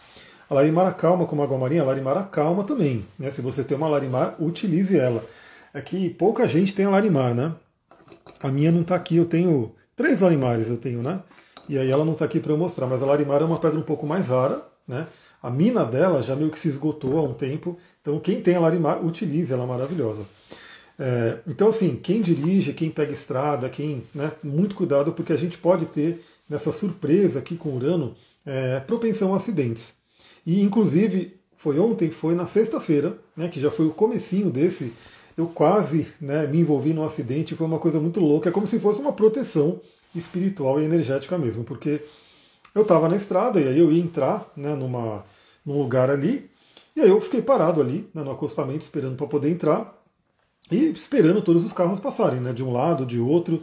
A 0.51 0.55
larimar 0.55 0.95
calma 0.97 1.25
como 1.25 1.43
água 1.43 1.57
marinha, 1.57 1.83
a 1.83 1.87
larimar 1.87 2.29
calma 2.29 2.65
também. 2.65 3.05
Né? 3.19 3.31
Se 3.31 3.41
você 3.41 3.65
tem 3.65 3.77
uma 3.77 3.89
larimar, 3.89 4.35
utilize 4.43 4.97
ela. 4.97 5.25
É 5.73 5.81
que 5.81 6.11
pouca 6.11 6.47
gente 6.47 6.75
tem 6.75 6.87
a 6.87 6.91
larimar, 6.91 7.35
né? 7.35 7.55
A 8.41 8.49
minha 8.49 8.73
não 8.73 8.81
está 8.81 8.95
aqui, 8.95 9.17
eu 9.17 9.27
tenho 9.27 9.75
três 9.95 10.21
larimares, 10.21 10.69
eu 10.69 10.79
tenho, 10.79 11.03
né? 11.03 11.21
E 11.69 11.79
aí 11.79 11.91
ela 11.91 12.05
não 12.05 12.13
está 12.13 12.25
aqui 12.25 12.41
para 12.41 12.53
eu 12.53 12.59
mostrar, 12.59 12.87
mas 12.87 13.03
a 13.03 13.07
larimar 13.07 13.43
é 13.43 13.45
uma 13.45 13.59
pedra 13.59 13.79
um 13.79 13.83
pouco 13.83 14.07
mais 14.07 14.29
rara, 14.29 14.63
né? 14.87 15.07
A 15.43 15.51
mina 15.51 15.85
dela 15.85 16.21
já 16.23 16.35
meio 16.35 16.51
que 16.51 16.59
se 16.59 16.69
esgotou 16.69 17.17
há 17.19 17.23
um 17.23 17.33
tempo, 17.33 17.79
então 18.01 18.19
quem 18.19 18.41
tem 18.41 18.57
a 18.57 18.61
Larimar, 18.61 19.05
utilize, 19.05 19.53
ela 19.53 19.63
é 19.63 19.67
maravilhosa. 19.67 20.25
É, 20.99 21.39
então, 21.47 21.69
assim, 21.69 21.95
quem 21.95 22.21
dirige, 22.21 22.73
quem 22.73 22.91
pega 22.91 23.13
estrada, 23.13 23.69
quem. 23.69 24.03
Né, 24.13 24.33
muito 24.43 24.75
cuidado, 24.75 25.13
porque 25.13 25.33
a 25.33 25.37
gente 25.37 25.57
pode 25.57 25.87
ter 25.87 26.21
nessa 26.51 26.73
surpresa 26.73 27.39
aqui 27.39 27.57
com 27.57 27.77
Urano 27.77 28.17
é, 28.45 28.81
propensão 28.81 29.33
a 29.33 29.37
acidentes. 29.37 29.95
E, 30.45 30.61
inclusive, 30.61 31.39
foi 31.57 31.79
ontem, 31.79 32.11
foi 32.11 32.35
na 32.35 32.47
sexta-feira, 32.47 33.17
né, 33.37 33.49
que 33.49 33.61
já 33.61 33.71
foi 33.71 33.87
o 33.87 33.93
comecinho 33.93 34.51
desse, 34.51 34.93
eu 35.37 35.47
quase 35.47 36.09
né, 36.21 36.49
me 36.49 36.59
envolvi 36.59 36.93
num 36.93 37.05
acidente, 37.05 37.55
foi 37.55 37.67
uma 37.67 37.79
coisa 37.79 38.01
muito 38.01 38.19
louca, 38.19 38.49
é 38.49 38.53
como 38.53 38.67
se 38.67 38.81
fosse 38.81 39.01
uma 39.01 39.13
proteção 39.13 39.81
espiritual 40.15 40.81
e 40.81 40.85
energética 40.85 41.37
mesmo, 41.39 41.65
porque 41.65 42.03
eu 42.75 42.83
estava 42.83 43.09
na 43.09 43.17
estrada 43.17 43.61
e 43.61 43.69
aí 43.69 43.79
eu 43.79 43.91
ia 43.91 44.03
entrar 44.03 44.51
né, 44.57 44.75
numa, 44.75 45.25
num 45.65 45.79
lugar 45.79 46.11
ali, 46.11 46.51
e 46.95 47.01
aí 47.01 47.09
eu 47.09 47.21
fiquei 47.21 47.43
parado 47.43 47.81
ali 47.81 48.09
né, 48.15 48.23
no 48.23 48.31
acostamento 48.31 48.83
esperando 48.83 49.17
para 49.17 49.27
poder 49.27 49.51
entrar 49.51 49.97
e 50.71 50.91
esperando 50.91 51.41
todos 51.43 51.65
os 51.65 51.73
carros 51.73 52.01
passarem, 52.01 52.41
né, 52.41 52.53
de 52.53 52.65
um 52.65 52.73
lado, 52.73 53.07
de 53.07 53.19
outro. 53.19 53.63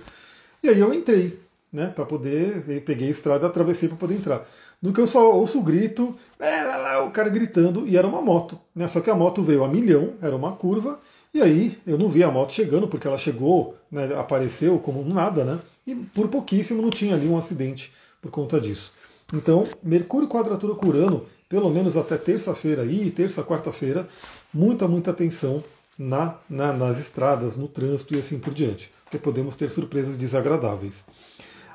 E 0.64 0.70
aí 0.70 0.80
eu 0.80 0.94
entrei, 0.94 1.40
né, 1.72 1.88
para 1.88 2.06
poder, 2.06 2.82
peguei 2.86 3.08
a 3.08 3.12
estrada, 3.12 3.46
atravessei 3.46 3.90
para 3.90 3.98
poder 3.98 4.16
entrar. 4.16 4.46
No 4.82 4.94
que 4.94 5.02
eu 5.02 5.08
só 5.08 5.34
ouço 5.34 5.60
o 5.60 5.64
grito, 5.64 6.16
é, 6.40 6.98
o 7.00 7.12
cara 7.12 7.30
gritando, 7.30 7.88
e 7.88 7.98
era 7.98 8.08
uma 8.08 8.22
moto, 8.22 8.60
né? 8.74 8.88
Só 8.88 9.00
que 9.02 9.10
a 9.10 9.16
moto 9.16 9.42
veio 9.42 9.64
a 9.64 9.68
milhão, 9.68 10.14
era 10.22 10.36
uma 10.36 10.52
curva, 10.52 11.00
e 11.36 11.42
aí 11.42 11.78
eu 11.86 11.98
não 11.98 12.08
vi 12.08 12.24
a 12.24 12.32
moto 12.32 12.54
chegando, 12.54 12.88
porque 12.88 13.06
ela 13.06 13.18
chegou, 13.18 13.76
né, 13.92 14.18
apareceu 14.18 14.80
como 14.80 15.04
nada, 15.04 15.44
né? 15.44 15.60
E 15.86 15.94
por 15.94 16.30
pouquíssimo 16.30 16.82
não 16.82 16.90
tinha 16.90 17.14
ali 17.14 17.28
um 17.28 17.38
acidente 17.38 17.92
por 18.22 18.32
conta 18.32 18.58
disso. 18.58 18.94
Então, 19.34 19.68
Mercúrio 19.84 20.30
quadratura 20.30 20.76
com 20.76 20.88
Urano, 20.88 21.26
pelo 21.50 21.70
menos 21.70 21.98
até 21.98 22.18
terça-feira 22.18 22.84
aí, 22.84 23.12
terça, 23.12 23.44
quarta-feira, 23.44 24.08
muita, 24.54 24.88
muita 24.88 25.12
atenção 25.12 25.62
na, 26.00 26.36
na, 26.50 26.72
nas 26.72 27.00
estradas, 27.00 27.58
no 27.58 27.68
trânsito 27.68 28.16
e 28.16 28.20
assim 28.20 28.40
por 28.40 28.54
diante, 28.54 28.90
porque 29.04 29.18
podemos 29.18 29.58
ter 29.58 29.70
surpresas 29.72 30.16
desagradáveis. 30.16 31.04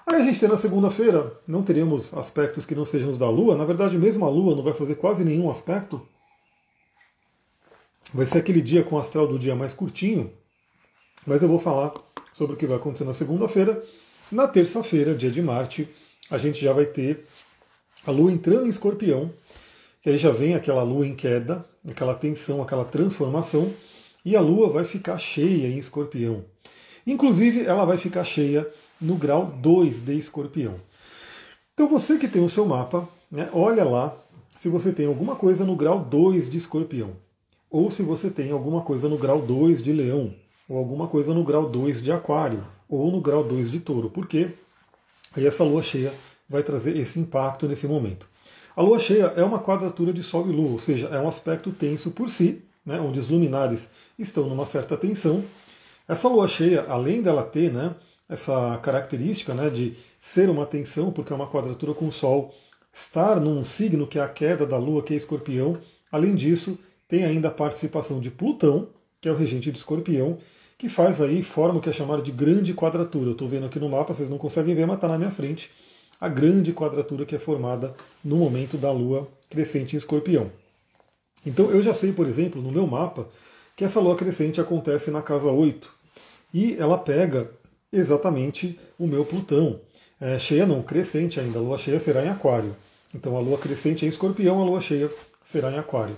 Aí 0.07 0.23
a 0.23 0.25
gente 0.25 0.41
tem 0.41 0.49
na 0.49 0.57
segunda-feira, 0.57 1.35
não 1.47 1.63
teremos 1.63 2.15
aspectos 2.15 2.65
que 2.65 2.75
não 2.75 2.87
sejam 2.87 3.11
os 3.11 3.19
da 3.19 3.29
Lua, 3.29 3.59
na 3.59 3.67
verdade, 3.67 3.99
mesmo 3.99 4.25
a 4.25 4.31
Lua 4.31 4.57
não 4.57 4.63
vai 4.63 4.73
fazer 4.73 4.95
quase 4.95 5.23
nenhum 5.23 5.51
aspecto. 5.51 6.01
Vai 8.13 8.27
ser 8.27 8.39
aquele 8.39 8.61
dia 8.61 8.83
com 8.83 8.97
o 8.97 8.99
astral 8.99 9.29
do 9.29 9.39
dia 9.39 9.55
mais 9.55 9.73
curtinho, 9.73 10.33
mas 11.25 11.43
eu 11.43 11.49
vou 11.49 11.61
falar 11.61 11.93
sobre 12.33 12.55
o 12.55 12.57
que 12.57 12.67
vai 12.67 12.77
acontecer 12.77 13.05
na 13.05 13.15
segunda-feira. 13.15 13.81
Na 14.33 14.49
terça-feira, 14.49 15.15
dia 15.15 15.31
de 15.31 15.41
Marte, 15.41 15.89
a 16.29 16.37
gente 16.37 16.65
já 16.65 16.73
vai 16.73 16.87
ter 16.87 17.25
a 18.05 18.11
Lua 18.11 18.33
entrando 18.33 18.67
em 18.67 18.69
escorpião, 18.69 19.31
que 20.03 20.11
aí 20.11 20.19
já 20.19 20.33
vem 20.33 20.55
aquela 20.55 20.83
Lua 20.83 21.07
em 21.07 21.15
queda, 21.15 21.65
aquela 21.89 22.15
tensão, 22.15 22.61
aquela 22.61 22.85
transformação, 22.85 23.73
e 24.25 24.35
a 24.35 24.41
Lua 24.41 24.69
vai 24.71 24.85
ficar 24.85 25.19
cheia 25.19 25.69
em 25.69 25.79
escorpião. 25.79 26.45
Inclusive, 27.07 27.65
ela 27.65 27.85
vai 27.85 27.97
ficar 27.97 28.25
cheia 28.25 28.69
no 29.01 29.15
grau 29.15 29.47
2 29.47 30.05
de 30.05 30.19
escorpião. 30.19 30.81
Então 31.75 31.89
você 31.89 32.19
que 32.19 32.29
tem 32.29 32.45
o 32.45 32.49
seu 32.49 32.67
mapa, 32.67 33.09
né, 33.31 33.49
olha 33.53 33.85
lá 33.85 34.17
se 34.57 34.69
você 34.69 34.93
tem 34.93 35.07
alguma 35.07 35.37
coisa 35.37 35.65
no 35.65 35.77
grau 35.77 36.01
2 36.01 36.51
de 36.51 36.59
escorpião, 36.59 37.13
ou 37.71 37.91
se 37.91 38.03
você 38.03 38.29
tem 38.29 38.51
alguma 38.51 38.83
coisa 38.83 39.09
no 39.09 39.17
grau 39.17 39.41
2 39.41 39.83
de 39.83 39.93
leão, 39.93 40.35
ou 40.69 40.77
alguma 40.77 41.07
coisa 41.07 41.33
no 41.33 41.45
grau 41.45 41.69
2 41.69 42.03
de 42.03 42.11
aquário, 42.11 42.67
ou 42.89 43.11
no 43.11 43.21
grau 43.21 43.45
2 43.45 43.71
de 43.71 43.79
touro, 43.79 44.11
porque 44.11 44.51
aí 45.37 45.47
essa 45.47 45.63
lua 45.63 45.83
cheia 45.83 46.13
vai 46.49 46.63
trazer 46.63 46.97
esse 46.97 47.21
impacto 47.21 47.69
nesse 47.69 47.87
momento. 47.87 48.29
A 48.75 48.83
lua 48.83 48.99
cheia 48.99 49.33
é 49.37 49.45
uma 49.45 49.59
quadratura 49.61 50.13
de 50.13 50.23
Sol 50.23 50.49
e 50.49 50.53
Lua, 50.53 50.73
ou 50.73 50.79
seja, 50.79 51.07
é 51.09 51.21
um 51.21 51.29
aspecto 51.29 51.71
tenso 51.71 52.11
por 52.11 52.29
si, 52.29 52.63
né, 52.85 53.01
onde 53.01 53.21
os 53.21 53.29
luminares 53.29 53.89
estão 54.19 54.49
numa 54.49 54.67
certa 54.67 54.97
tensão. 54.97 55.45
Essa 56.09 56.29
lua 56.29 56.49
cheia, 56.49 56.85
além 56.89 57.23
dela 57.23 57.45
ter 57.45 57.73
né, 57.73 57.95
essa 58.29 58.79
característica 58.83 59.55
né, 59.55 59.71
de 59.71 59.97
ser 60.19 60.49
uma 60.49 60.67
tensão, 60.67 61.13
porque 61.13 61.33
é 61.33 61.37
uma 61.37 61.49
quadratura 61.49 61.95
com 61.95 62.09
o 62.09 62.13
Sol, 62.13 62.55
estar 62.93 63.41
num 63.41 63.65
signo 63.65 64.07
que 64.07 64.19
é 64.19 64.23
a 64.23 64.29
queda 64.29 64.67
da 64.67 64.77
Lua, 64.77 65.03
que 65.03 65.15
é 65.15 65.17
escorpião, 65.17 65.79
além 66.11 66.35
disso, 66.35 66.79
tem 67.11 67.25
ainda 67.25 67.49
a 67.49 67.51
participação 67.51 68.21
de 68.21 68.31
Plutão, 68.31 68.89
que 69.21 69.29
é 69.29 69.33
o 69.33 69.37
regente 69.37 69.71
de 69.73 69.77
escorpião, 69.77 70.39
que 70.79 70.89
faz 70.89 71.21
aí, 71.21 71.43
forma 71.43 71.79
o 71.79 71.83
que 71.83 71.91
é 71.91 71.93
chamado 71.93 72.23
de 72.23 72.31
grande 72.31 72.73
quadratura. 72.73 73.27
Eu 73.27 73.33
estou 73.33 73.49
vendo 73.49 73.67
aqui 73.67 73.81
no 73.81 73.89
mapa, 73.89 74.15
vocês 74.15 74.31
não 74.31 74.39
conseguem 74.39 74.75
ver, 74.75 74.87
mas 74.87 74.97
está 74.97 75.09
na 75.09 75.19
minha 75.19 75.31
frente. 75.31 75.71
A 76.21 76.29
grande 76.29 76.73
quadratura 76.73 77.27
que 77.27 77.35
é 77.35 77.39
formada 77.39 77.95
no 78.25 78.37
momento 78.37 78.79
da 78.79 78.93
Lua 78.93 79.29
crescente 79.51 79.97
em 79.97 79.99
escorpião. 79.99 80.53
Então 81.45 81.71
eu 81.71 81.83
já 81.83 81.93
sei, 81.93 82.13
por 82.13 82.29
exemplo, 82.29 82.63
no 82.63 82.71
meu 82.71 82.87
mapa, 82.87 83.29
que 83.75 83.85
essa 83.85 83.99
lua 83.99 84.15
crescente 84.15 84.61
acontece 84.61 85.11
na 85.11 85.21
casa 85.21 85.49
8. 85.49 85.91
E 86.55 86.77
ela 86.79 86.97
pega 86.97 87.51
exatamente 87.93 88.79
o 88.99 89.07
meu 89.07 89.25
Plutão. 89.25 89.81
É, 90.21 90.39
cheia 90.39 90.65
não, 90.65 90.83
crescente 90.83 91.41
ainda. 91.41 91.59
A 91.59 91.63
lua 91.63 91.79
cheia 91.79 91.99
será 91.99 92.25
em 92.25 92.29
Aquário. 92.29 92.77
Então 93.15 93.37
a 93.37 93.41
lua 93.41 93.59
crescente 93.59 94.05
é 94.05 94.07
em 94.07 94.11
Escorpião, 94.11 94.61
a 94.61 94.65
lua 94.65 94.81
cheia 94.81 95.11
será 95.43 95.73
em 95.73 95.79
Aquário. 95.79 96.17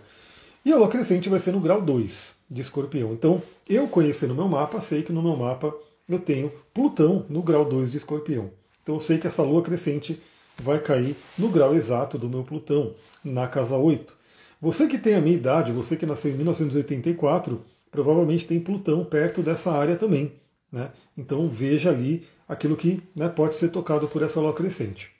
E 0.64 0.72
a 0.72 0.76
lua 0.76 0.88
crescente 0.88 1.28
vai 1.28 1.40
ser 1.40 1.52
no 1.52 1.60
grau 1.60 1.82
2 1.82 2.34
de 2.48 2.62
Escorpião. 2.62 3.12
Então 3.12 3.42
eu 3.68 3.88
conhecendo 3.88 4.32
o 4.32 4.36
meu 4.36 4.48
mapa, 4.48 4.80
sei 4.80 5.02
que 5.02 5.12
no 5.12 5.22
meu 5.22 5.36
mapa 5.36 5.74
eu 6.08 6.18
tenho 6.18 6.52
Plutão 6.72 7.26
no 7.28 7.42
grau 7.42 7.64
2 7.64 7.90
de 7.90 7.96
Escorpião. 7.96 8.50
Então 8.82 8.94
eu 8.94 9.00
sei 9.00 9.18
que 9.18 9.26
essa 9.26 9.42
lua 9.42 9.62
crescente 9.62 10.20
vai 10.56 10.78
cair 10.78 11.16
no 11.36 11.48
grau 11.48 11.74
exato 11.74 12.16
do 12.16 12.28
meu 12.28 12.44
Plutão, 12.44 12.94
na 13.24 13.48
casa 13.48 13.76
8. 13.76 14.14
Você 14.60 14.86
que 14.86 14.98
tem 14.98 15.14
a 15.14 15.20
minha 15.20 15.34
idade, 15.34 15.72
você 15.72 15.96
que 15.96 16.06
nasceu 16.06 16.30
em 16.30 16.36
1984, 16.36 17.60
provavelmente 17.90 18.46
tem 18.46 18.60
Plutão 18.60 19.04
perto 19.04 19.42
dessa 19.42 19.72
área 19.72 19.96
também. 19.96 20.32
Né? 20.70 20.90
Então 21.18 21.48
veja 21.48 21.90
ali 21.90 22.24
aquilo 22.48 22.76
que 22.76 23.02
né, 23.16 23.28
pode 23.28 23.56
ser 23.56 23.70
tocado 23.70 24.06
por 24.06 24.22
essa 24.22 24.40
lua 24.40 24.52
crescente. 24.52 25.10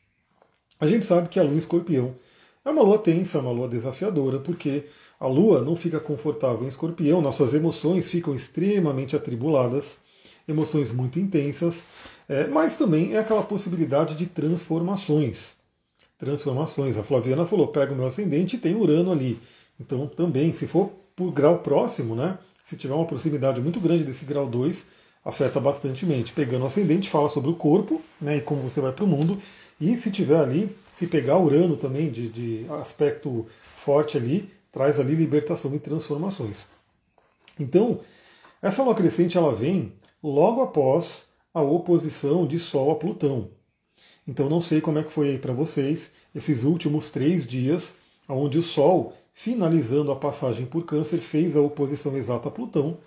A 0.79 0.87
gente 0.87 1.05
sabe 1.05 1.29
que 1.29 1.41
a 1.41 1.43
lua 1.43 1.55
em 1.55 1.59
escorpião 1.59 2.15
é 2.64 2.71
uma 2.71 2.83
lua 2.83 2.99
tensa, 2.99 3.38
é 3.38 3.40
uma 3.40 3.50
lua 3.50 3.69
desafiadora, 3.69 4.38
porque 4.38 4.85
a 5.19 5.26
lua 5.26 5.62
não 5.62 5.76
fica 5.76 5.99
confortável 6.00 6.64
em 6.64 6.69
escorpião, 6.69 7.21
nossas 7.21 7.54
emoções 7.54 8.09
ficam 8.09 8.35
extremamente 8.35 9.16
atribuladas, 9.16 9.99
emoções 10.47 10.92
muito 10.92 11.19
intensas, 11.19 11.85
é, 12.28 12.47
mas 12.47 12.76
também 12.76 13.14
é 13.14 13.19
aquela 13.19 13.42
possibilidade 13.42 14.14
de 14.14 14.26
transformações 14.26 15.61
transformações. 16.23 16.97
A 16.97 17.02
Flaviana 17.02 17.45
falou: 17.45 17.66
pega 17.66 17.92
o 17.92 17.97
meu 17.97 18.07
ascendente 18.07 18.54
e 18.54 18.59
tem 18.59 18.76
Urano 18.76 19.11
ali. 19.11 19.40
Então, 19.81 20.07
também, 20.07 20.52
se 20.52 20.69
for 20.69 20.92
por 21.16 21.33
grau 21.33 21.59
próximo, 21.59 22.14
né? 22.14 22.38
Se 22.64 22.76
tiver 22.76 22.95
uma 22.95 23.04
proximidade 23.04 23.61
muito 23.61 23.81
grande 23.81 24.04
desse 24.04 24.25
grau 24.25 24.47
2, 24.47 24.87
afeta 25.25 25.59
bastante 25.59 26.07
mente. 26.07 26.33
Pegando 26.33 26.62
o 26.62 26.66
ascendente, 26.66 27.11
fala 27.11 27.28
sobre 27.28 27.50
o 27.50 27.54
corpo 27.54 28.00
né, 28.21 28.37
e 28.37 28.40
como 28.40 28.62
você 28.62 28.81
vai 28.81 28.92
para 28.92 29.04
o 29.04 29.09
mundo. 29.09 29.37
E 29.83 29.97
se 29.97 30.12
tiver 30.12 30.39
ali, 30.39 30.77
se 30.95 31.09
pegar 31.09 31.41
Urano 31.41 31.77
também 31.77 32.09
de, 32.09 32.29
de 32.29 32.67
aspecto 32.81 33.49
forte 33.75 34.17
ali, 34.17 34.49
traz 34.71 35.01
ali 35.01 35.12
libertação 35.12 35.75
e 35.75 35.81
transformações. 35.81 36.69
Então, 37.59 37.99
essa 38.62 38.81
lua 38.85 38.95
crescente 38.95 39.37
ela 39.37 39.53
vem 39.53 39.93
logo 40.23 40.61
após 40.61 41.25
a 41.53 41.61
oposição 41.61 42.47
de 42.47 42.61
Sol 42.61 42.93
a 42.93 42.95
Plutão. 42.95 43.49
Então 44.27 44.49
não 44.49 44.61
sei 44.61 44.81
como 44.81 45.01
é 45.01 45.03
que 45.03 45.12
foi 45.12 45.31
aí 45.31 45.39
para 45.39 45.53
vocês 45.53 46.12
esses 46.33 46.62
últimos 46.62 47.11
três 47.11 47.45
dias, 47.45 47.97
onde 48.29 48.59
o 48.59 48.62
Sol, 48.62 49.12
finalizando 49.33 50.12
a 50.12 50.17
passagem 50.17 50.65
por 50.65 50.85
Câncer, 50.85 51.19
fez 51.19 51.57
a 51.57 51.61
oposição 51.61 52.17
exata 52.17 52.49
a 52.49 52.53
Plutão. 52.53 52.99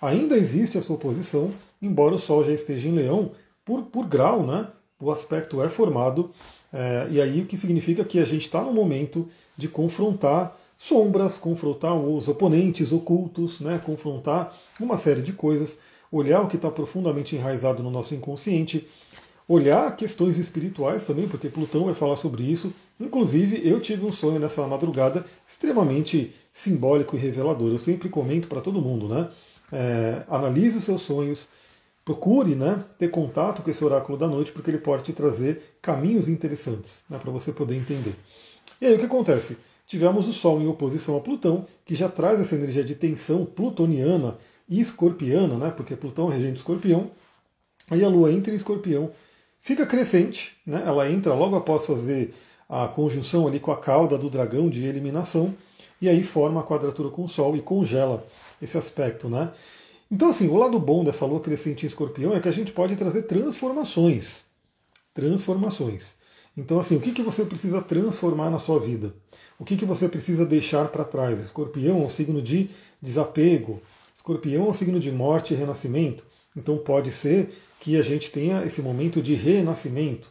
Ainda 0.00 0.34
existe 0.34 0.78
essa 0.78 0.94
oposição, 0.94 1.52
embora 1.82 2.14
o 2.14 2.18
Sol 2.18 2.42
já 2.42 2.52
esteja 2.52 2.88
em 2.88 2.92
Leão, 2.92 3.32
por, 3.66 3.82
por 3.82 4.06
grau, 4.06 4.46
né? 4.46 4.68
O 5.02 5.10
aspecto 5.10 5.60
é 5.60 5.68
formado, 5.68 6.30
é, 6.72 7.08
e 7.10 7.20
aí 7.20 7.40
o 7.40 7.46
que 7.46 7.56
significa 7.56 8.04
que 8.04 8.20
a 8.20 8.24
gente 8.24 8.42
está 8.42 8.62
no 8.62 8.72
momento 8.72 9.26
de 9.56 9.66
confrontar 9.66 10.56
sombras, 10.78 11.38
confrontar 11.38 11.92
os 11.96 12.28
oponentes 12.28 12.92
ocultos, 12.92 13.58
né? 13.58 13.80
confrontar 13.84 14.56
uma 14.78 14.96
série 14.96 15.20
de 15.20 15.32
coisas, 15.32 15.76
olhar 16.10 16.40
o 16.42 16.46
que 16.46 16.54
está 16.54 16.70
profundamente 16.70 17.34
enraizado 17.34 17.82
no 17.82 17.90
nosso 17.90 18.14
inconsciente, 18.14 18.86
olhar 19.48 19.96
questões 19.96 20.38
espirituais 20.38 21.04
também, 21.04 21.26
porque 21.26 21.48
Plutão 21.48 21.86
vai 21.86 21.94
falar 21.94 22.14
sobre 22.14 22.44
isso. 22.44 22.72
Inclusive, 23.00 23.60
eu 23.68 23.80
tive 23.80 24.06
um 24.06 24.12
sonho 24.12 24.38
nessa 24.38 24.64
madrugada 24.68 25.26
extremamente 25.48 26.32
simbólico 26.52 27.16
e 27.16 27.18
revelador. 27.18 27.72
Eu 27.72 27.78
sempre 27.78 28.08
comento 28.08 28.46
para 28.46 28.60
todo 28.60 28.80
mundo, 28.80 29.08
né? 29.08 29.28
É, 29.72 30.22
analise 30.28 30.78
os 30.78 30.84
seus 30.84 31.02
sonhos, 31.02 31.48
procure 32.04 32.54
né, 32.54 32.82
ter 32.98 33.08
contato 33.08 33.62
com 33.62 33.70
esse 33.70 33.84
oráculo 33.84 34.18
da 34.18 34.26
noite, 34.26 34.52
porque 34.52 34.70
ele 34.70 34.78
pode 34.78 35.04
te 35.04 35.12
trazer 35.12 35.76
caminhos 35.80 36.28
interessantes 36.28 37.02
né, 37.08 37.18
para 37.18 37.30
você 37.30 37.52
poder 37.52 37.76
entender. 37.76 38.14
E 38.80 38.86
aí 38.86 38.94
o 38.94 38.98
que 38.98 39.04
acontece? 39.04 39.56
Tivemos 39.86 40.26
o 40.26 40.32
Sol 40.32 40.60
em 40.60 40.66
oposição 40.66 41.16
a 41.16 41.20
Plutão, 41.20 41.66
que 41.84 41.94
já 41.94 42.08
traz 42.08 42.40
essa 42.40 42.54
energia 42.54 42.84
de 42.84 42.94
tensão 42.94 43.44
plutoniana 43.44 44.36
e 44.68 44.80
escorpiana, 44.80 45.56
né, 45.56 45.72
porque 45.76 45.94
Plutão 45.94 46.30
é 46.30 46.34
regente 46.34 46.56
escorpião. 46.56 47.10
Aí 47.90 48.02
a 48.04 48.08
Lua 48.08 48.32
entra 48.32 48.52
em 48.52 48.56
escorpião, 48.56 49.10
fica 49.60 49.84
crescente, 49.84 50.56
né? 50.66 50.82
ela 50.86 51.10
entra 51.10 51.34
logo 51.34 51.56
após 51.56 51.84
fazer 51.84 52.34
a 52.68 52.88
conjunção 52.88 53.46
ali 53.46 53.60
com 53.60 53.70
a 53.70 53.76
cauda 53.76 54.16
do 54.16 54.30
dragão 54.30 54.70
de 54.70 54.84
eliminação, 54.84 55.54
e 56.00 56.08
aí 56.08 56.22
forma 56.22 56.60
a 56.60 56.64
quadratura 56.64 57.10
com 57.10 57.24
o 57.24 57.28
Sol 57.28 57.54
e 57.54 57.60
congela 57.60 58.24
esse 58.62 58.78
aspecto. 58.78 59.28
Né? 59.28 59.50
Então, 60.12 60.28
assim, 60.28 60.46
o 60.46 60.58
lado 60.58 60.78
bom 60.78 61.02
dessa 61.02 61.24
lua 61.24 61.40
crescente 61.40 61.84
em 61.84 61.86
escorpião 61.86 62.36
é 62.36 62.40
que 62.40 62.46
a 62.46 62.52
gente 62.52 62.70
pode 62.70 62.94
trazer 62.96 63.22
transformações. 63.22 64.44
Transformações. 65.14 66.16
Então, 66.54 66.78
assim, 66.78 66.96
o 66.96 67.00
que, 67.00 67.12
que 67.12 67.22
você 67.22 67.46
precisa 67.46 67.80
transformar 67.80 68.50
na 68.50 68.58
sua 68.58 68.78
vida? 68.78 69.14
O 69.58 69.64
que, 69.64 69.74
que 69.74 69.86
você 69.86 70.06
precisa 70.10 70.44
deixar 70.44 70.88
para 70.88 71.02
trás? 71.02 71.40
Escorpião 71.42 72.02
é 72.02 72.04
um 72.04 72.10
signo 72.10 72.42
de 72.42 72.68
desapego, 73.00 73.80
escorpião 74.14 74.66
é 74.66 74.68
um 74.68 74.74
signo 74.74 75.00
de 75.00 75.10
morte 75.10 75.54
e 75.54 75.56
renascimento. 75.56 76.26
Então, 76.54 76.76
pode 76.76 77.10
ser 77.10 77.48
que 77.80 77.96
a 77.96 78.02
gente 78.02 78.30
tenha 78.30 78.62
esse 78.66 78.82
momento 78.82 79.22
de 79.22 79.32
renascimento, 79.32 80.28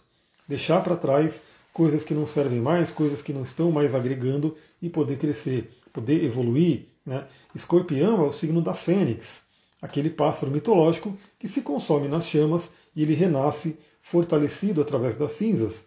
deixar 0.48 0.84
para 0.84 0.96
trás 0.96 1.42
coisas 1.74 2.04
que 2.04 2.14
não 2.14 2.28
servem 2.28 2.62
mais, 2.62 2.92
coisas 2.92 3.24
que 3.24 3.34
não 3.34 3.42
estão 3.42 3.72
mais 3.72 3.96
agregando 3.96 4.56
e 4.80 4.92
poder 4.92 5.18
crescer, 5.18 5.72
poder 5.92 6.24
evoluir. 6.24 6.86
Né? 7.04 7.26
Escorpião 7.56 8.24
é 8.24 8.28
o 8.28 8.32
signo 8.32 8.62
da 8.62 8.76
fênix, 8.76 9.50
aquele 9.82 10.10
pássaro 10.10 10.52
mitológico 10.52 11.18
que 11.40 11.48
se 11.48 11.62
consome 11.62 12.08
nas 12.08 12.28
chamas 12.28 12.72
e 12.96 13.02
ele 13.02 13.14
renasce 13.14 13.78
fortalecido 14.02 14.82
através 14.82 15.18
das 15.18 15.32
cinzas. 15.32 15.84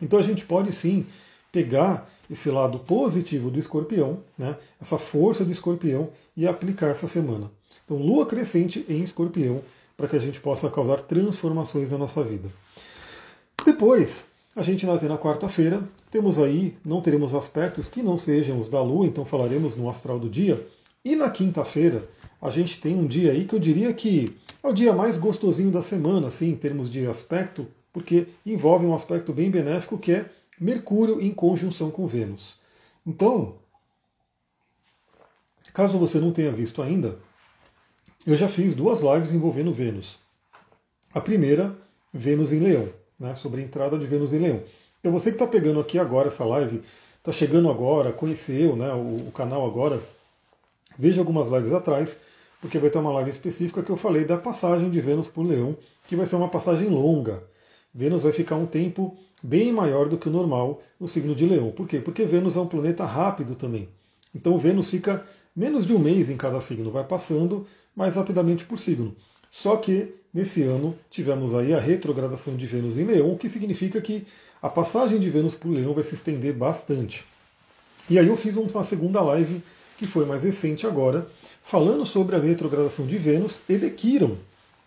Então 0.00 0.18
a 0.18 0.22
gente 0.22 0.44
pode 0.46 0.72
sim 0.72 1.06
pegar 1.52 2.08
esse 2.30 2.48
lado 2.50 2.78
positivo 2.78 3.50
do 3.50 3.58
escorpião, 3.58 4.20
né, 4.38 4.56
essa 4.80 4.98
força 4.98 5.44
do 5.44 5.50
escorpião 5.50 6.10
e 6.36 6.46
aplicar 6.46 6.88
essa 6.88 7.08
semana. 7.08 7.50
Então, 7.84 7.96
lua 7.96 8.24
crescente 8.24 8.84
em 8.88 9.02
escorpião 9.02 9.62
para 9.96 10.06
que 10.06 10.14
a 10.14 10.20
gente 10.20 10.40
possa 10.40 10.70
causar 10.70 11.02
transformações 11.02 11.90
na 11.90 11.98
nossa 11.98 12.22
vida. 12.22 12.48
Depois, 13.66 14.24
a 14.54 14.62
gente 14.62 14.86
ter 14.86 15.08
na 15.08 15.18
quarta-feira, 15.18 15.82
temos 16.10 16.38
aí, 16.38 16.76
não 16.84 17.00
teremos 17.00 17.34
aspectos 17.34 17.88
que 17.88 18.02
não 18.02 18.16
sejam 18.16 18.60
os 18.60 18.68
da 18.68 18.80
Lua, 18.80 19.06
então 19.06 19.24
falaremos 19.24 19.76
no 19.76 19.90
astral 19.90 20.18
do 20.18 20.28
dia. 20.28 20.64
E 21.04 21.16
na 21.16 21.30
quinta-feira, 21.30 22.08
a 22.40 22.50
gente 22.50 22.80
tem 22.80 22.96
um 22.96 23.06
dia 23.06 23.32
aí 23.32 23.44
que 23.44 23.54
eu 23.54 23.58
diria 23.58 23.92
que 23.92 24.34
é 24.62 24.68
o 24.68 24.72
dia 24.72 24.92
mais 24.92 25.16
gostosinho 25.16 25.70
da 25.70 25.82
semana, 25.82 26.28
assim, 26.28 26.50
em 26.50 26.56
termos 26.56 26.88
de 26.88 27.06
aspecto, 27.06 27.66
porque 27.92 28.26
envolve 28.44 28.86
um 28.86 28.94
aspecto 28.94 29.32
bem 29.32 29.50
benéfico 29.50 29.98
que 29.98 30.12
é 30.12 30.30
Mercúrio 30.58 31.20
em 31.20 31.32
conjunção 31.32 31.90
com 31.90 32.06
Vênus. 32.06 32.56
Então, 33.06 33.56
caso 35.72 35.98
você 35.98 36.18
não 36.18 36.32
tenha 36.32 36.52
visto 36.52 36.82
ainda, 36.82 37.18
eu 38.26 38.36
já 38.36 38.48
fiz 38.48 38.74
duas 38.74 39.00
lives 39.00 39.32
envolvendo 39.32 39.72
Vênus. 39.72 40.18
A 41.14 41.20
primeira, 41.20 41.74
Vênus 42.12 42.52
em 42.52 42.60
Leão 42.60 43.00
né, 43.20 43.34
sobre 43.34 43.60
a 43.60 43.64
entrada 43.64 43.98
de 43.98 44.06
Vênus 44.06 44.32
em 44.32 44.38
Leão. 44.38 44.62
Então 44.98 45.12
você 45.12 45.30
que 45.30 45.36
está 45.36 45.46
pegando 45.46 45.78
aqui 45.78 45.98
agora 45.98 46.28
essa 46.28 46.44
live, 46.44 46.82
está 47.18 47.30
chegando 47.30 47.70
agora, 47.70 48.12
conheceu 48.12 48.74
né, 48.74 48.90
o, 48.94 49.28
o, 49.28 49.32
canal 49.32 49.66
agora, 49.66 50.00
veja 50.98 51.20
algumas 51.20 51.48
lives 51.48 51.72
atrás, 51.72 52.18
porque 52.60 52.78
vai 52.78 52.90
ter 52.90 52.98
uma 52.98 53.12
live 53.12 53.30
específica 53.30 53.82
que 53.82 53.90
eu 53.90 53.96
falei 53.96 54.24
da 54.24 54.36
passagem 54.36 54.90
de 54.90 55.00
Vênus 55.00 55.28
por 55.28 55.42
Leão, 55.42 55.76
que 56.06 56.16
vai 56.16 56.26
ser 56.26 56.36
uma 56.36 56.48
passagem 56.48 56.88
longa. 56.88 57.42
Vênus 57.94 58.22
vai 58.22 58.32
ficar 58.32 58.56
um 58.56 58.66
tempo 58.66 59.16
bem 59.42 59.72
maior 59.72 60.08
do 60.08 60.18
que 60.18 60.28
o 60.28 60.32
normal 60.32 60.80
no 60.98 61.08
signo 61.08 61.34
de 61.34 61.46
Leão. 61.46 61.70
Por 61.70 61.88
quê? 61.88 61.98
Porque 61.98 62.24
Vênus 62.24 62.56
é 62.56 62.60
um 62.60 62.66
planeta 62.66 63.04
rápido 63.04 63.54
também. 63.54 63.88
Então 64.34 64.58
Vênus 64.58 64.90
fica 64.90 65.24
menos 65.56 65.86
de 65.86 65.92
um 65.92 65.98
mês 65.98 66.30
em 66.30 66.36
cada 66.36 66.60
signo, 66.60 66.90
vai 66.90 67.04
passando 67.04 67.66
mais 67.96 68.16
rapidamente 68.16 68.64
por 68.64 68.78
signo. 68.78 69.14
Só 69.50 69.76
que 69.76 70.14
nesse 70.32 70.62
ano 70.62 70.94
tivemos 71.10 71.54
aí 71.54 71.74
a 71.74 71.80
retrogradação 71.80 72.54
de 72.56 72.66
Vênus 72.66 72.96
em 72.96 73.04
Leão, 73.04 73.32
o 73.32 73.38
que 73.38 73.48
significa 73.48 74.00
que 74.00 74.26
a 74.62 74.68
passagem 74.68 75.18
de 75.18 75.30
Vênus 75.30 75.56
o 75.64 75.68
Leão 75.68 75.94
vai 75.94 76.04
se 76.04 76.14
estender 76.14 76.52
bastante. 76.52 77.24
E 78.08 78.18
aí 78.18 78.28
eu 78.28 78.36
fiz 78.36 78.56
uma 78.56 78.84
segunda 78.84 79.20
live, 79.22 79.62
que 80.00 80.06
foi 80.06 80.24
mais 80.24 80.42
recente 80.42 80.86
agora, 80.86 81.26
falando 81.62 82.06
sobre 82.06 82.34
a 82.34 82.38
retrogradação 82.38 83.06
de 83.06 83.18
Vênus 83.18 83.60
e 83.68 83.76
de 83.76 83.90
Quiron, 83.90 84.34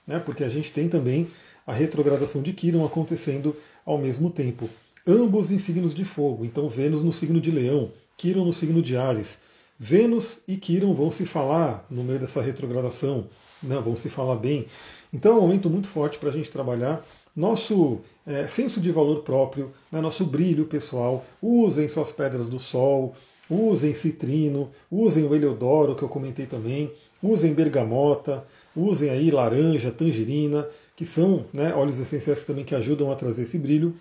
né, 0.07 0.17
porque 0.17 0.43
a 0.43 0.49
gente 0.49 0.71
tem 0.71 0.89
também 0.89 1.27
a 1.67 1.71
retrogradação 1.71 2.41
de 2.41 2.51
Quiron 2.51 2.83
acontecendo 2.83 3.55
ao 3.85 3.99
mesmo 3.99 4.31
tempo. 4.31 4.67
Ambos 5.07 5.51
em 5.51 5.59
signos 5.59 5.93
de 5.93 6.03
fogo, 6.03 6.43
então 6.43 6.67
Vênus 6.67 7.03
no 7.03 7.13
signo 7.13 7.39
de 7.39 7.51
Leão, 7.51 7.91
Quiron 8.17 8.43
no 8.43 8.51
signo 8.51 8.81
de 8.81 8.97
Ares. 8.97 9.37
Vênus 9.77 10.39
e 10.47 10.57
Quiron 10.57 10.95
vão 10.95 11.11
se 11.11 11.27
falar 11.27 11.85
no 11.91 12.03
meio 12.03 12.17
dessa 12.17 12.41
retrogradação, 12.41 13.27
né, 13.61 13.79
vão 13.85 13.95
se 13.95 14.09
falar 14.09 14.37
bem. 14.37 14.65
Então 15.13 15.33
é 15.33 15.37
um 15.37 15.41
momento 15.41 15.69
muito 15.69 15.87
forte 15.87 16.17
para 16.17 16.29
a 16.29 16.33
gente 16.33 16.49
trabalhar 16.49 17.05
nosso 17.35 17.99
é, 18.25 18.47
senso 18.47 18.81
de 18.81 18.91
valor 18.91 19.21
próprio, 19.21 19.71
né, 19.91 20.01
nosso 20.01 20.25
brilho 20.25 20.65
pessoal. 20.65 21.23
Usem 21.39 21.87
suas 21.87 22.11
pedras 22.11 22.49
do 22.49 22.59
sol, 22.59 23.13
usem 23.53 23.93
citrino, 23.93 24.69
usem 24.91 25.25
o 25.25 25.35
heliodoro, 25.35 25.95
que 25.95 26.03
eu 26.03 26.09
comentei 26.09 26.45
também, 26.45 26.91
usem 27.21 27.53
bergamota, 27.53 28.45
usem 28.75 29.09
aí 29.09 29.31
laranja, 29.31 29.91
tangerina, 29.91 30.67
que 30.95 31.05
são 31.05 31.45
né, 31.53 31.73
óleos 31.73 31.99
essenciais 31.99 32.43
também 32.43 32.65
que 32.65 32.75
ajudam 32.75 33.11
a 33.11 33.15
trazer 33.15 33.43
esse 33.43 33.57
brilho, 33.57 33.95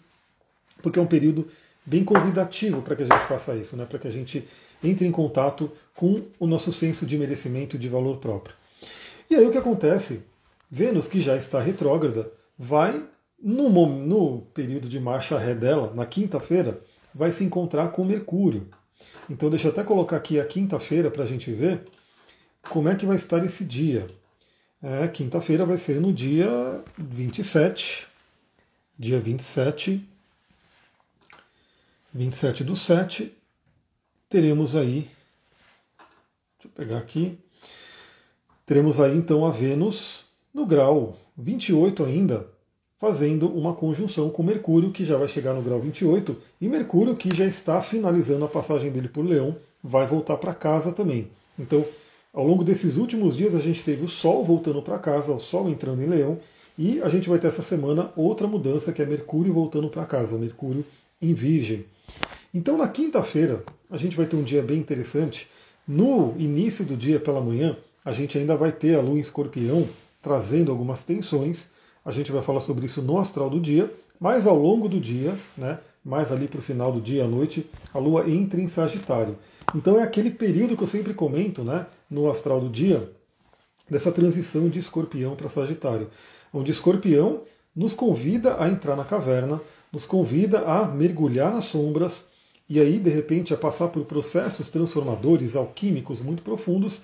porque 0.83 0.99
é 0.99 1.03
um 1.03 1.07
período 1.07 1.49
bem 1.85 2.05
convidativo 2.05 2.83
para 2.83 2.97
que 2.97 3.03
a 3.03 3.07
gente 3.07 3.27
faça 3.27 3.55
isso, 3.55 3.77
né, 3.77 3.85
para 3.85 3.99
que 3.99 4.09
a 4.09 4.11
gente 4.11 4.47
entre 4.83 5.07
em 5.07 5.13
contato 5.13 5.71
com 5.95 6.23
o 6.39 6.47
nosso 6.47 6.73
senso 6.73 7.07
de 7.07 7.17
merecimento 7.17 7.77
e 7.77 7.79
de 7.79 7.89
valor 7.89 8.17
próprio. 8.19 8.55
E 9.31 9.35
aí 9.35 9.47
o 9.47 9.51
que 9.51 9.59
acontece 9.59 10.21
Vênus, 10.75 11.07
que 11.07 11.21
já 11.21 11.37
está 11.37 11.61
retrógrada, 11.61 12.33
vai, 12.59 13.05
no, 13.39 13.69
no 13.69 14.41
período 14.55 14.89
de 14.89 14.99
marcha 14.99 15.39
ré 15.39 15.55
dela, 15.55 15.93
na 15.95 16.07
quinta-feira, 16.07 16.81
vai 17.15 17.31
se 17.31 17.45
encontrar 17.45 17.89
com 17.89 18.03
Mercúrio. 18.03 18.67
Então 19.29 19.51
deixa 19.51 19.69
eu 19.69 19.73
até 19.73 19.83
colocar 19.83 20.17
aqui 20.17 20.41
a 20.41 20.45
quinta-feira 20.45 21.11
para 21.11 21.25
a 21.25 21.27
gente 21.27 21.51
ver 21.53 21.83
como 22.69 22.89
é 22.89 22.95
que 22.95 23.07
vai 23.07 23.17
estar 23.17 23.45
esse 23.45 23.65
dia. 23.65 24.07
É, 24.83 25.07
quinta-feira 25.09 25.65
vai 25.65 25.77
ser 25.77 26.01
no 26.01 26.13
dia 26.13 26.49
27, 26.99 28.07
dia 28.99 29.21
27, 29.21 30.05
27 32.13 32.65
do 32.65 32.75
7, 32.75 33.33
teremos 34.29 34.75
aí, 34.75 35.09
deixa 36.59 36.67
eu 36.67 36.71
pegar 36.71 36.99
aqui, 36.99 37.39
teremos 38.67 39.01
aí 39.01 39.17
então 39.17 39.47
a 39.47 39.51
Vênus 39.51 40.25
no 40.53 40.67
grau 40.67 41.17
28 41.37 42.05
ainda, 42.05 42.47
fazendo 43.03 43.49
uma 43.49 43.75
conjunção 43.75 44.31
com 44.31 44.45
Mercúrio, 44.45 44.93
que 44.93 45.05
já 45.05 45.17
vai 45.17 45.27
chegar 45.27 45.53
no 45.55 45.61
grau 45.61 45.81
28, 45.81 46.37
e 46.61 46.69
Mercúrio, 46.69 47.17
que 47.17 47.35
já 47.35 47.45
está 47.45 47.83
finalizando 47.83 48.45
a 48.45 48.49
passagem 48.49 48.93
dele 48.93 49.09
por 49.09 49.27
Leão, 49.27 49.57
vai 49.83 50.07
voltar 50.07 50.37
para 50.37 50.55
casa 50.55 50.93
também. 50.93 51.27
Então, 51.59 51.85
ao 52.33 52.47
longo 52.47 52.63
desses 52.63 52.97
últimos 52.99 53.37
dias, 53.37 53.57
a 53.57 53.59
gente 53.59 53.83
teve 53.83 54.05
o 54.05 54.09
Sol 54.09 54.45
voltando 54.45 54.81
para 54.81 55.01
casa, 55.01 55.33
o 55.33 55.41
Sol 55.41 55.69
entrando 55.69 56.01
em 56.01 56.07
Leão, 56.07 56.39
e 56.79 57.03
a 57.03 57.09
gente 57.09 57.29
vai 57.29 57.41
ter 57.41 57.49
essa 57.49 57.61
semana 57.61 58.13
outra 58.15 58.47
mudança, 58.47 58.93
que 58.93 59.03
é 59.03 59.05
Mercúrio 59.05 59.53
voltando 59.53 59.89
para 59.89 60.05
casa, 60.05 60.39
Mercúrio 60.39 60.85
em 61.21 61.35
Virgem. 61.35 61.85
Então, 62.55 62.79
na 62.79 62.87
quinta-feira, 62.87 63.65
a 63.91 63.97
gente 63.97 64.17
vai 64.17 64.27
ter 64.27 64.37
um 64.37 64.45
dia 64.45 64.63
bem 64.63 64.79
interessante. 64.79 65.49
No 65.89 66.37
início 66.39 66.85
do 66.85 66.97
dia 66.97 67.19
pela 67.19 67.41
manhã, 67.41 67.77
a 68.05 68.13
gente 68.13 68.39
ainda 68.39 68.57
vai 68.57 68.71
ter 68.71 68.95
a 68.95 69.01
Lua 69.01 69.17
em 69.17 69.21
Escorpião, 69.21 69.89
trazendo 70.23 70.71
algumas 70.71 71.03
tensões. 71.03 71.67
A 72.05 72.11
gente 72.11 72.33
vai 72.33 72.43
falar 72.43 72.61
sobre 72.61 72.87
isso 72.87 73.01
no 73.03 73.19
astral 73.19 73.49
do 73.49 73.61
dia, 73.61 73.93
mas 74.19 74.47
ao 74.47 74.57
longo 74.57 74.89
do 74.89 75.01
dia, 75.01 75.37
né, 75.57 75.79
mais 76.05 76.33
ali 76.33 76.49
para 76.49 76.59
o 76.59 76.63
final 76.63 76.93
do 76.93 77.01
dia 77.01 77.25
à 77.25 77.29
noite, 77.29 77.69
a 77.93 77.99
Lua 77.99 78.29
entra 78.29 78.61
em 78.61 78.69
Sagitário. 78.69 79.39
Então 79.75 79.99
é 79.99 80.03
aquele 80.03 80.31
período 80.31 80.77
que 80.77 80.83
eu 80.83 80.89
sempre 80.89 81.15
comento 81.15 81.63
né, 81.63 81.87
no 82.11 82.31
astral 82.31 82.61
do 82.61 82.69
dia, 82.69 83.11
dessa 83.89 84.11
transição 84.11 84.69
de 84.69 84.79
escorpião 84.79 85.37
para 85.37 85.49
Sagitário, 85.49 86.09
onde 86.53 86.71
escorpião 86.71 87.43
nos 87.75 87.95
convida 87.95 88.57
a 88.63 88.69
entrar 88.69 88.97
na 88.97 89.05
caverna, 89.05 89.61
nos 89.93 90.05
convida 90.07 90.61
a 90.61 90.87
mergulhar 90.87 91.53
nas 91.53 91.65
sombras 91.65 92.25
e 92.69 92.81
aí, 92.81 92.99
de 92.99 93.11
repente, 93.11 93.53
a 93.53 93.57
passar 93.57 93.89
por 93.89 94.05
processos 94.05 94.69
transformadores, 94.69 95.57
alquímicos 95.57 96.21
muito 96.21 96.43
profundos, 96.43 97.03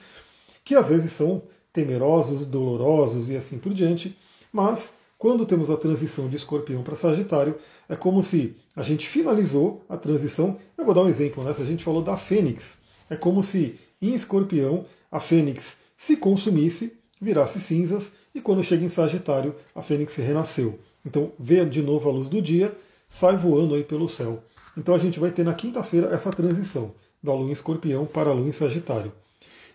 que 0.64 0.74
às 0.74 0.88
vezes 0.88 1.12
são 1.12 1.42
temerosos, 1.72 2.46
dolorosos 2.46 3.28
e 3.28 3.36
assim 3.36 3.58
por 3.58 3.74
diante, 3.74 4.16
mas 4.52 4.92
quando 5.18 5.44
temos 5.44 5.68
a 5.68 5.76
transição 5.76 6.28
de 6.28 6.36
escorpião 6.36 6.82
para 6.82 6.94
Sagitário, 6.94 7.56
é 7.88 7.96
como 7.96 8.22
se 8.22 8.54
a 8.76 8.84
gente 8.84 9.08
finalizou 9.08 9.84
a 9.88 9.96
transição. 9.96 10.56
Eu 10.76 10.84
vou 10.84 10.94
dar 10.94 11.02
um 11.02 11.08
exemplo, 11.08 11.42
né? 11.42 11.52
Se 11.52 11.60
a 11.60 11.64
gente 11.64 11.82
falou 11.82 12.02
da 12.02 12.16
Fênix, 12.16 12.78
é 13.10 13.16
como 13.16 13.42
se 13.42 13.78
em 14.00 14.14
escorpião 14.14 14.84
a 15.10 15.18
Fênix 15.18 15.78
se 15.96 16.16
consumisse, 16.16 16.92
virasse 17.20 17.60
cinzas, 17.60 18.12
e 18.32 18.40
quando 18.40 18.62
chega 18.62 18.84
em 18.84 18.88
Sagitário, 18.88 19.56
a 19.74 19.82
Fênix 19.82 20.14
renasceu. 20.14 20.78
Então 21.04 21.32
vê 21.36 21.64
de 21.64 21.82
novo 21.82 22.08
a 22.08 22.12
luz 22.12 22.28
do 22.28 22.40
dia, 22.40 22.72
sai 23.08 23.36
voando 23.36 23.74
aí 23.74 23.82
pelo 23.82 24.08
céu. 24.08 24.44
Então 24.76 24.94
a 24.94 24.98
gente 24.98 25.18
vai 25.18 25.32
ter 25.32 25.44
na 25.44 25.54
quinta-feira 25.54 26.14
essa 26.14 26.30
transição 26.30 26.92
da 27.20 27.34
lua 27.34 27.48
em 27.48 27.52
escorpião 27.52 28.06
para 28.06 28.30
a 28.30 28.32
lua 28.32 28.46
em 28.46 28.52
Sagitário. 28.52 29.12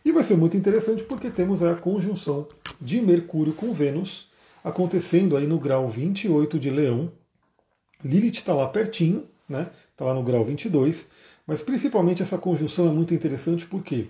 E 0.05 0.11
vai 0.13 0.23
ser 0.23 0.37
muito 0.37 0.55
interessante 0.55 1.03
porque 1.03 1.29
temos 1.29 1.61
a 1.61 1.75
conjunção 1.75 2.47
de 2.79 3.01
Mercúrio 3.01 3.51
com 3.53 3.73
Vênus 3.73 4.31
acontecendo 4.63 5.35
aí 5.35 5.45
no 5.45 5.59
grau 5.59 5.89
28 5.89 6.57
de 6.59 6.69
Leão. 6.69 7.11
Lilith 8.03 8.37
está 8.37 8.53
lá 8.53 8.67
pertinho, 8.67 9.25
né? 9.47 9.69
Está 9.91 10.05
lá 10.05 10.13
no 10.13 10.23
grau 10.23 10.45
22. 10.45 11.07
Mas 11.45 11.61
principalmente 11.61 12.21
essa 12.21 12.37
conjunção 12.37 12.87
é 12.87 12.91
muito 12.91 13.13
interessante 13.13 13.65
porque 13.65 14.07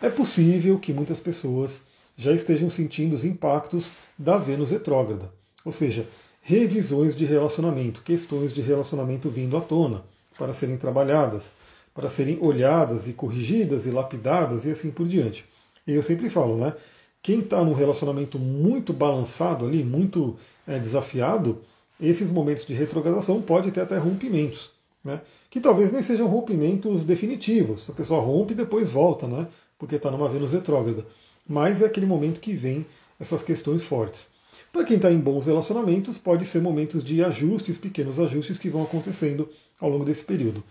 é 0.00 0.08
possível 0.08 0.78
que 0.78 0.92
muitas 0.92 1.20
pessoas 1.20 1.82
já 2.16 2.32
estejam 2.32 2.70
sentindo 2.70 3.14
os 3.14 3.24
impactos 3.24 3.92
da 4.18 4.38
Vênus 4.38 4.70
retrógrada. 4.70 5.30
Ou 5.64 5.72
seja, 5.72 6.06
revisões 6.40 7.14
de 7.14 7.24
relacionamento, 7.24 8.02
questões 8.02 8.52
de 8.52 8.60
relacionamento 8.60 9.28
vindo 9.28 9.56
à 9.56 9.60
tona 9.60 10.02
para 10.38 10.54
serem 10.54 10.76
trabalhadas 10.76 11.52
para 11.94 12.08
serem 12.08 12.38
olhadas 12.40 13.08
e 13.08 13.12
corrigidas 13.12 13.86
e 13.86 13.90
lapidadas 13.90 14.64
e 14.64 14.70
assim 14.70 14.90
por 14.90 15.06
diante. 15.06 15.44
E 15.86 15.92
eu 15.92 16.02
sempre 16.02 16.30
falo, 16.30 16.56
né? 16.56 16.74
Quem 17.22 17.40
está 17.40 17.62
num 17.62 17.74
relacionamento 17.74 18.38
muito 18.38 18.92
balançado 18.92 19.66
ali, 19.66 19.84
muito 19.84 20.38
é, 20.66 20.78
desafiado, 20.78 21.60
esses 22.00 22.30
momentos 22.30 22.64
de 22.64 22.72
retrogradação 22.72 23.42
pode 23.42 23.70
ter 23.70 23.82
até 23.82 23.98
rompimentos, 23.98 24.70
né? 25.04 25.20
Que 25.50 25.60
talvez 25.60 25.92
nem 25.92 26.02
sejam 26.02 26.26
rompimentos 26.26 27.04
definitivos. 27.04 27.90
A 27.90 27.92
pessoa 27.92 28.20
rompe 28.20 28.52
e 28.52 28.56
depois 28.56 28.90
volta, 28.90 29.26
né? 29.26 29.46
Porque 29.78 29.96
está 29.96 30.10
numa 30.10 30.28
Vênus 30.28 30.52
retrógrada. 30.52 31.04
Mas 31.46 31.82
é 31.82 31.86
aquele 31.86 32.06
momento 32.06 32.40
que 32.40 32.54
vem 32.54 32.86
essas 33.18 33.42
questões 33.42 33.84
fortes. 33.84 34.28
Para 34.72 34.84
quem 34.84 34.96
está 34.96 35.10
em 35.10 35.18
bons 35.18 35.46
relacionamentos, 35.46 36.16
pode 36.16 36.46
ser 36.46 36.62
momentos 36.62 37.04
de 37.04 37.22
ajustes, 37.22 37.76
pequenos 37.76 38.18
ajustes 38.18 38.58
que 38.58 38.70
vão 38.70 38.82
acontecendo 38.82 39.48
ao 39.78 39.90
longo 39.90 40.04
desse 40.04 40.24
período. 40.24 40.62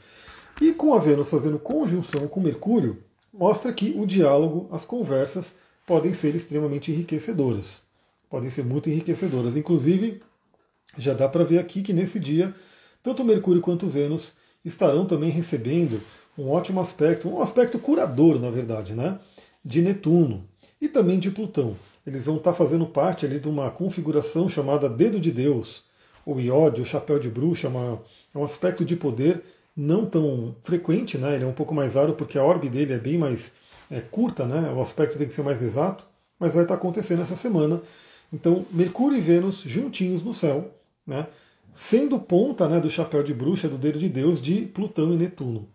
E 0.62 0.71
com 0.71 0.93
a 0.93 0.99
Vênus 0.99 1.29
fazendo 1.29 1.59
conjunção 1.59 2.27
com 2.27 2.39
Mercúrio, 2.39 2.97
mostra 3.33 3.71
que 3.71 3.93
o 3.95 4.05
diálogo, 4.05 4.67
as 4.71 4.85
conversas, 4.85 5.53
podem 5.89 6.13
ser 6.13 6.36
extremamente 6.36 6.91
enriquecedoras. 6.91 7.82
Podem 8.30 8.52
ser 8.52 8.63
muito 8.63 8.91
enriquecedoras. 8.91 9.58
Inclusive, 9.58 10.21
já 10.95 11.15
dá 11.15 11.28
para 11.28 11.43
ver 11.43 11.58
aqui 11.58 11.82
que 11.82 11.91
nesse 11.91 12.19
dia 12.19 12.54
tanto 13.02 13.25
Mercúrio 13.25 13.60
quanto 13.60 13.88
Vênus 13.88 14.34
estarão 14.63 15.08
também 15.08 15.32
recebendo 15.32 15.99
um 16.38 16.47
ótimo 16.52 16.80
aspecto, 16.80 17.28
um 17.28 17.41
aspecto 17.41 17.80
curador, 17.80 18.39
na 18.39 18.52
verdade, 18.52 18.93
né? 18.93 19.17
De 19.65 19.82
Netuno 19.82 20.47
e 20.80 20.88
também 20.88 21.17
de 21.17 21.32
Plutão. 21.32 21.75
Eles 22.06 22.28
vão 22.28 22.38
estar 22.38 22.54
fazendo 22.54 22.86
parte 22.86 23.25
ali 23.25 23.39
de 23.39 23.49
uma 23.49 23.71
configuração 23.71 24.47
chamada 24.47 24.88
Dedo 24.88 25.19
de 25.19 25.32
Deus, 25.32 25.84
ou 26.23 26.39
Iode, 26.39 26.82
o 26.82 26.86
Chapéu 26.86 27.17
de 27.17 27.30
Bruxa, 27.30 27.67
uma, 27.67 27.99
é 28.36 28.38
um 28.38 28.43
aspecto 28.43 28.86
de 28.86 28.95
poder 28.95 29.41
não 29.75 30.06
tão 30.06 30.56
frequente, 30.63 31.17
né? 31.17 31.34
Ele 31.34 31.45
é 31.45 31.47
um 31.47 31.54
pouco 31.54 31.73
mais 31.73 31.95
raro 31.95 32.13
porque 32.13 32.38
a 32.38 32.43
órbita 32.43 32.75
dele 32.75 32.93
é 32.93 32.99
bem 32.99 33.17
mais 33.17 33.52
é, 33.89 33.99
curta, 33.99 34.45
né? 34.45 34.71
O 34.71 34.82
aspecto 34.82 35.17
tem 35.17 35.28
que 35.28 35.34
ser 35.34 35.43
mais 35.43 35.62
exato, 35.62 36.04
mas 36.39 36.54
vai 36.54 36.63
estar 36.63 36.75
acontecendo 36.75 37.21
essa 37.21 37.36
semana. 37.36 37.82
Então, 38.32 38.65
Mercúrio 38.71 39.17
e 39.17 39.21
Vênus 39.21 39.62
juntinhos 39.65 40.23
no 40.23 40.34
céu, 40.34 40.71
né? 41.06 41.28
Sendo 41.73 42.19
ponta 42.19 42.67
né, 42.67 42.80
do 42.80 42.89
chapéu 42.89 43.23
de 43.23 43.34
bruxa, 43.34 43.69
do 43.69 43.78
dedo 43.78 43.99
de 43.99 44.10
Deus, 44.10 44.41
de 44.41 44.62
Plutão 44.62 45.13
e 45.13 45.17
Netuno. 45.17 45.67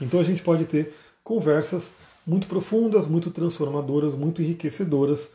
Então 0.00 0.18
a 0.18 0.22
gente 0.22 0.42
pode 0.42 0.64
ter 0.64 0.94
conversas 1.22 1.92
muito 2.26 2.46
profundas, 2.46 3.06
muito 3.06 3.30
transformadoras, 3.30 4.14
muito 4.14 4.40
enriquecedoras 4.40 5.30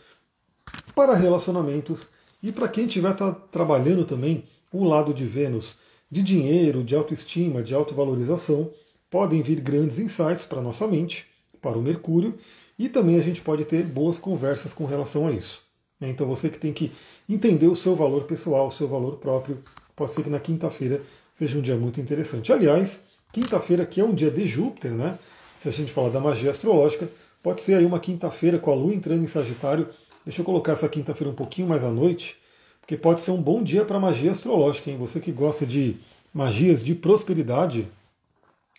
para 0.96 1.14
relacionamentos 1.14 2.08
e 2.42 2.52
para 2.52 2.68
quem 2.68 2.86
estiver 2.86 3.14
tá 3.14 3.32
trabalhando 3.32 4.06
também 4.06 4.44
o 4.72 4.84
lado 4.84 5.14
de 5.14 5.26
Vênus 5.26 5.76
de 6.10 6.24
dinheiro, 6.24 6.84
de 6.84 6.96
autoestima, 6.96 7.64
de 7.64 7.74
autovalorização, 7.74 8.72
podem 9.10 9.42
vir 9.42 9.60
grandes 9.60 10.00
insights 10.00 10.46
para 10.46 10.62
nossa 10.62 10.88
mente, 10.88 11.28
para 11.66 11.80
o 11.80 11.82
Mercúrio, 11.82 12.36
e 12.78 12.88
também 12.88 13.16
a 13.18 13.22
gente 13.22 13.42
pode 13.42 13.66
ter 13.66 13.82
boas 13.84 14.20
conversas 14.20 14.72
com 14.72 14.86
relação 14.86 15.26
a 15.26 15.32
isso. 15.32 15.64
Então 16.00 16.28
você 16.28 16.48
que 16.48 16.60
tem 16.60 16.72
que 16.72 16.92
entender 17.28 17.66
o 17.66 17.76
seu 17.76 17.96
valor 17.96 18.26
pessoal, 18.26 18.68
o 18.68 18.72
seu 18.72 18.88
valor 18.88 19.18
próprio, 19.18 19.64
pode 19.96 20.14
ser 20.14 20.22
que 20.22 20.30
na 20.30 20.40
quinta-feira 20.40 21.02
seja 21.34 21.58
um 21.58 21.62
dia 21.62 21.76
muito 21.76 22.00
interessante. 22.00 22.54
Aliás, 22.54 23.02
quinta-feira 23.34 23.84
que 23.84 24.00
é 24.00 24.04
um 24.04 24.14
dia 24.14 24.30
de 24.30 24.46
Júpiter, 24.46 24.92
né? 24.92 25.18
Se 25.58 25.68
a 25.68 25.72
gente 25.72 25.92
falar 25.92 26.10
da 26.10 26.20
magia 26.20 26.52
astrológica, 26.52 27.10
pode 27.42 27.62
ser 27.62 27.74
aí 27.74 27.86
uma 27.86 28.00
quinta-feira 28.00 28.60
com 28.60 28.72
a 28.72 28.76
Lua 28.76 28.94
entrando 28.94 29.24
em 29.24 29.28
Sagitário. 29.28 29.88
Deixa 30.24 30.42
eu 30.42 30.46
colocar 30.46 30.74
essa 30.74 30.88
quinta-feira 30.88 31.32
um 31.32 31.36
pouquinho 31.36 31.68
mais 31.68 31.84
à 31.84 31.90
noite, 31.90 32.38
porque 32.80 32.96
pode 32.96 33.22
ser 33.22 33.32
um 33.32 33.42
bom 33.42 33.64
dia 33.64 33.84
para 33.84 34.00
magia 34.00 34.32
astrológica, 34.32 34.92
hein? 34.92 34.98
Você 34.98 35.20
que 35.20 35.32
gosta 35.32 35.66
de 35.66 35.98
magias 36.32 36.84
de 36.84 36.94
prosperidade, 36.94 37.88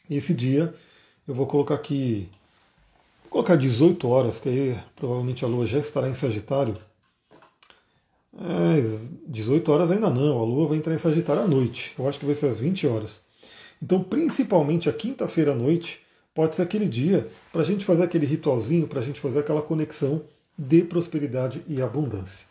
esse 0.09 0.33
dia 0.33 0.72
eu 1.27 1.35
vou 1.35 1.46
colocar 1.46 1.75
aqui, 1.75 2.29
vou 3.26 3.30
colocar 3.30 3.56
18 3.56 4.08
horas, 4.08 4.38
que 4.38 4.48
aí 4.48 4.78
provavelmente 4.94 5.44
a 5.44 5.48
Lua 5.48 5.66
já 5.66 5.78
estará 5.78 6.08
em 6.08 6.14
Sagitário. 6.14 6.76
É, 8.38 8.98
18 9.26 9.72
horas 9.72 9.90
ainda 9.90 10.08
não, 10.08 10.38
a 10.38 10.44
Lua 10.44 10.68
vai 10.68 10.78
entrar 10.78 10.94
em 10.94 10.98
Sagitário 10.98 11.42
à 11.42 11.46
noite. 11.46 11.92
Eu 11.98 12.08
acho 12.08 12.18
que 12.18 12.26
vai 12.26 12.34
ser 12.34 12.46
às 12.46 12.60
20 12.60 12.86
horas. 12.86 13.20
Então, 13.82 14.02
principalmente 14.02 14.88
a 14.88 14.92
quinta-feira 14.92 15.52
à 15.52 15.54
noite, 15.54 16.00
pode 16.34 16.54
ser 16.54 16.62
aquele 16.62 16.88
dia 16.88 17.26
para 17.52 17.62
a 17.62 17.64
gente 17.64 17.84
fazer 17.84 18.04
aquele 18.04 18.26
ritualzinho, 18.26 18.86
para 18.86 19.00
a 19.00 19.02
gente 19.02 19.20
fazer 19.20 19.40
aquela 19.40 19.62
conexão 19.62 20.22
de 20.56 20.82
prosperidade 20.82 21.62
e 21.68 21.82
abundância. 21.82 22.46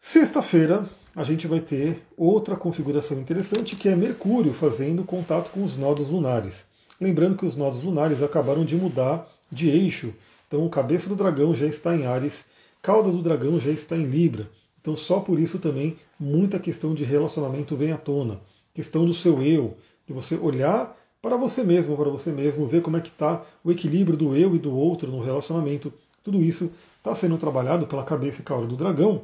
Sexta-feira 0.00 0.84
a 1.14 1.24
gente 1.24 1.46
vai 1.46 1.60
ter 1.60 2.02
outra 2.16 2.56
configuração 2.56 3.18
interessante 3.18 3.76
que 3.76 3.88
é 3.88 3.96
Mercúrio 3.96 4.52
fazendo 4.52 5.04
contato 5.04 5.50
com 5.50 5.64
os 5.64 5.76
nodos 5.76 6.08
lunares. 6.08 6.64
Lembrando 7.00 7.36
que 7.36 7.46
os 7.46 7.56
nodos 7.56 7.82
lunares 7.82 8.22
acabaram 8.22 8.64
de 8.64 8.76
mudar 8.76 9.26
de 9.50 9.68
eixo. 9.68 10.14
Então, 10.46 10.64
o 10.64 10.70
cabeça 10.70 11.08
do 11.08 11.16
dragão 11.16 11.54
já 11.54 11.66
está 11.66 11.94
em 11.96 12.06
Ares, 12.06 12.44
cauda 12.80 13.10
do 13.10 13.22
dragão 13.22 13.60
já 13.60 13.70
está 13.70 13.96
em 13.96 14.04
Libra. 14.04 14.48
Então, 14.80 14.96
só 14.96 15.20
por 15.20 15.38
isso 15.38 15.58
também 15.58 15.96
muita 16.18 16.58
questão 16.58 16.94
de 16.94 17.04
relacionamento 17.04 17.76
vem 17.76 17.92
à 17.92 17.98
tona. 17.98 18.40
Questão 18.72 19.04
do 19.04 19.12
seu 19.12 19.42
eu, 19.42 19.76
de 20.06 20.12
você 20.12 20.36
olhar 20.36 20.96
para 21.20 21.36
você 21.36 21.62
mesmo, 21.64 21.96
para 21.96 22.08
você 22.08 22.30
mesmo, 22.30 22.66
ver 22.66 22.80
como 22.80 22.96
é 22.96 23.00
que 23.00 23.08
está 23.08 23.44
o 23.64 23.70
equilíbrio 23.70 24.16
do 24.16 24.36
eu 24.36 24.54
e 24.54 24.58
do 24.58 24.74
outro 24.74 25.10
no 25.10 25.20
relacionamento. 25.20 25.92
Tudo 26.22 26.42
isso 26.42 26.70
está 26.98 27.14
sendo 27.14 27.36
trabalhado 27.36 27.86
pela 27.86 28.04
cabeça 28.04 28.40
e 28.40 28.44
cauda 28.44 28.66
do 28.66 28.76
dragão 28.76 29.22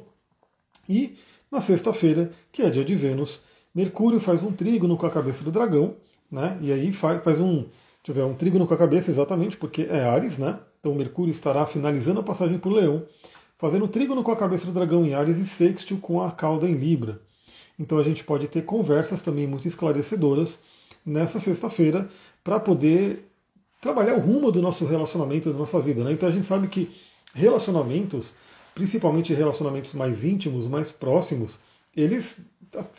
e 0.88 1.16
na 1.50 1.60
sexta-feira, 1.60 2.32
que 2.52 2.62
é 2.62 2.70
dia 2.70 2.84
de 2.84 2.94
Vênus, 2.94 3.40
Mercúrio 3.74 4.20
faz 4.20 4.42
um 4.42 4.52
trígono 4.52 4.96
com 4.96 5.06
a 5.06 5.10
cabeça 5.10 5.42
do 5.42 5.50
dragão, 5.50 5.94
né? 6.30 6.56
E 6.60 6.72
aí 6.72 6.92
faz, 6.92 7.22
faz 7.22 7.40
um, 7.40 7.64
deixa 8.04 8.20
eu 8.20 8.26
ver, 8.26 8.32
um 8.32 8.34
trígono 8.34 8.66
com 8.66 8.74
a 8.74 8.76
cabeça 8.76 9.10
exatamente 9.10 9.56
porque 9.56 9.86
é 9.90 10.04
Ares, 10.04 10.36
né? 10.36 10.58
Então 10.80 10.94
Mercúrio 10.94 11.30
estará 11.30 11.64
finalizando 11.64 12.20
a 12.20 12.22
passagem 12.22 12.58
por 12.58 12.70
Leão, 12.70 13.02
fazendo 13.56 13.88
trígono 13.88 14.22
com 14.22 14.30
a 14.30 14.36
cabeça 14.36 14.66
do 14.66 14.72
dragão 14.72 15.04
em 15.04 15.14
Ares 15.14 15.38
e 15.38 15.46
sextil 15.46 15.98
com 15.98 16.22
a 16.22 16.30
cauda 16.30 16.68
em 16.68 16.74
Libra. 16.74 17.20
Então 17.78 17.98
a 17.98 18.02
gente 18.02 18.22
pode 18.22 18.46
ter 18.46 18.62
conversas 18.62 19.22
também 19.22 19.46
muito 19.46 19.66
esclarecedoras 19.66 20.58
nessa 21.04 21.40
sexta-feira 21.40 22.08
para 22.42 22.60
poder 22.60 23.28
trabalhar 23.80 24.14
o 24.14 24.20
rumo 24.20 24.52
do 24.52 24.60
nosso 24.60 24.84
relacionamento, 24.84 25.50
da 25.50 25.58
nossa 25.58 25.80
vida. 25.80 26.04
Né? 26.04 26.12
Então 26.12 26.28
a 26.28 26.32
gente 26.32 26.46
sabe 26.46 26.68
que 26.68 26.90
relacionamentos 27.34 28.34
principalmente 28.74 29.32
relacionamentos 29.32 29.94
mais 29.94 30.24
íntimos, 30.24 30.66
mais 30.66 30.90
próximos, 30.90 31.58
eles 31.96 32.38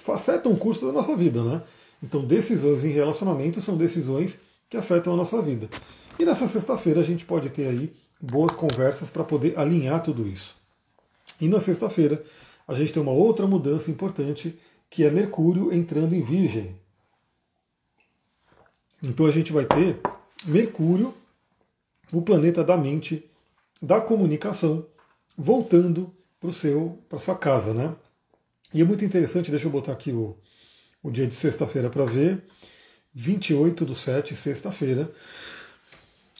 afetam 0.08 0.54
o 0.54 0.58
curso 0.58 0.86
da 0.86 0.92
nossa 0.92 1.16
vida, 1.16 1.44
né? 1.44 1.62
Então, 2.02 2.24
decisões 2.24 2.84
em 2.84 2.90
relacionamento 2.90 3.60
são 3.60 3.76
decisões 3.76 4.40
que 4.70 4.78
afetam 4.78 5.14
a 5.14 5.18
nossa 5.18 5.42
vida. 5.42 5.70
E 6.18 6.26
nessa 6.26 6.48
sexta-feira 6.48 7.00
a 7.02 7.04
gente 7.04 7.26
pode 7.26 7.50
ter 7.50 7.68
aí 7.68 7.94
boas 8.22 8.52
conversas 8.52 9.10
para 9.10 9.24
poder 9.24 9.58
alinhar 9.58 10.02
tudo 10.02 10.28
isso. 10.28 10.56
E 11.40 11.48
na 11.48 11.60
sexta-feira 11.60 12.24
a 12.68 12.74
gente 12.74 12.94
tem 12.94 13.02
uma 13.02 13.12
outra 13.12 13.46
mudança 13.46 13.92
importante, 13.92 14.58
que 14.90 15.04
é 15.04 15.12
Mercúrio 15.12 15.74
entrando 15.74 16.16
em 16.16 16.22
Virgem. 16.22 16.76
Então 19.04 19.26
a 19.26 19.32
gente 19.32 19.52
vai 19.52 19.66
ter 19.66 20.00
Mercúrio, 20.46 21.14
o 22.12 22.22
planeta 22.22 22.64
da 22.64 22.78
mente, 22.78 23.30
da 23.82 24.00
comunicação, 24.00 24.86
voltando 25.38 26.14
para 26.40 26.52
seu 26.52 27.00
para 27.10 27.20
sua 27.20 27.36
casa, 27.36 27.74
né? 27.74 27.96
E 28.74 28.82
é 28.82 28.86
muito 28.86 29.06
interessante, 29.06 29.52
deixa 29.52 29.68
eu 29.68 29.72
botar 29.72 29.92
aqui 29.92 30.12
o, 30.12 30.38
o 31.04 31.12
dia 31.12 31.28
de 31.28 31.36
sexta-feira 31.36 31.90
para 31.90 32.06
ver. 32.06 32.44
28 33.16 33.86
do 33.86 33.96
7, 33.96 34.36
sexta-feira, 34.36 35.10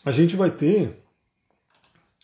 a 0.04 0.12
gente 0.12 0.36
vai 0.36 0.52
ter 0.52 1.02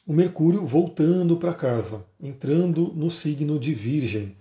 o 0.05 0.11
Mercúrio 0.11 0.65
voltando 0.65 1.37
para 1.37 1.53
casa, 1.53 2.05
entrando 2.21 2.91
no 2.93 3.09
signo 3.09 3.57
de 3.57 3.73
Virgem. 3.73 4.35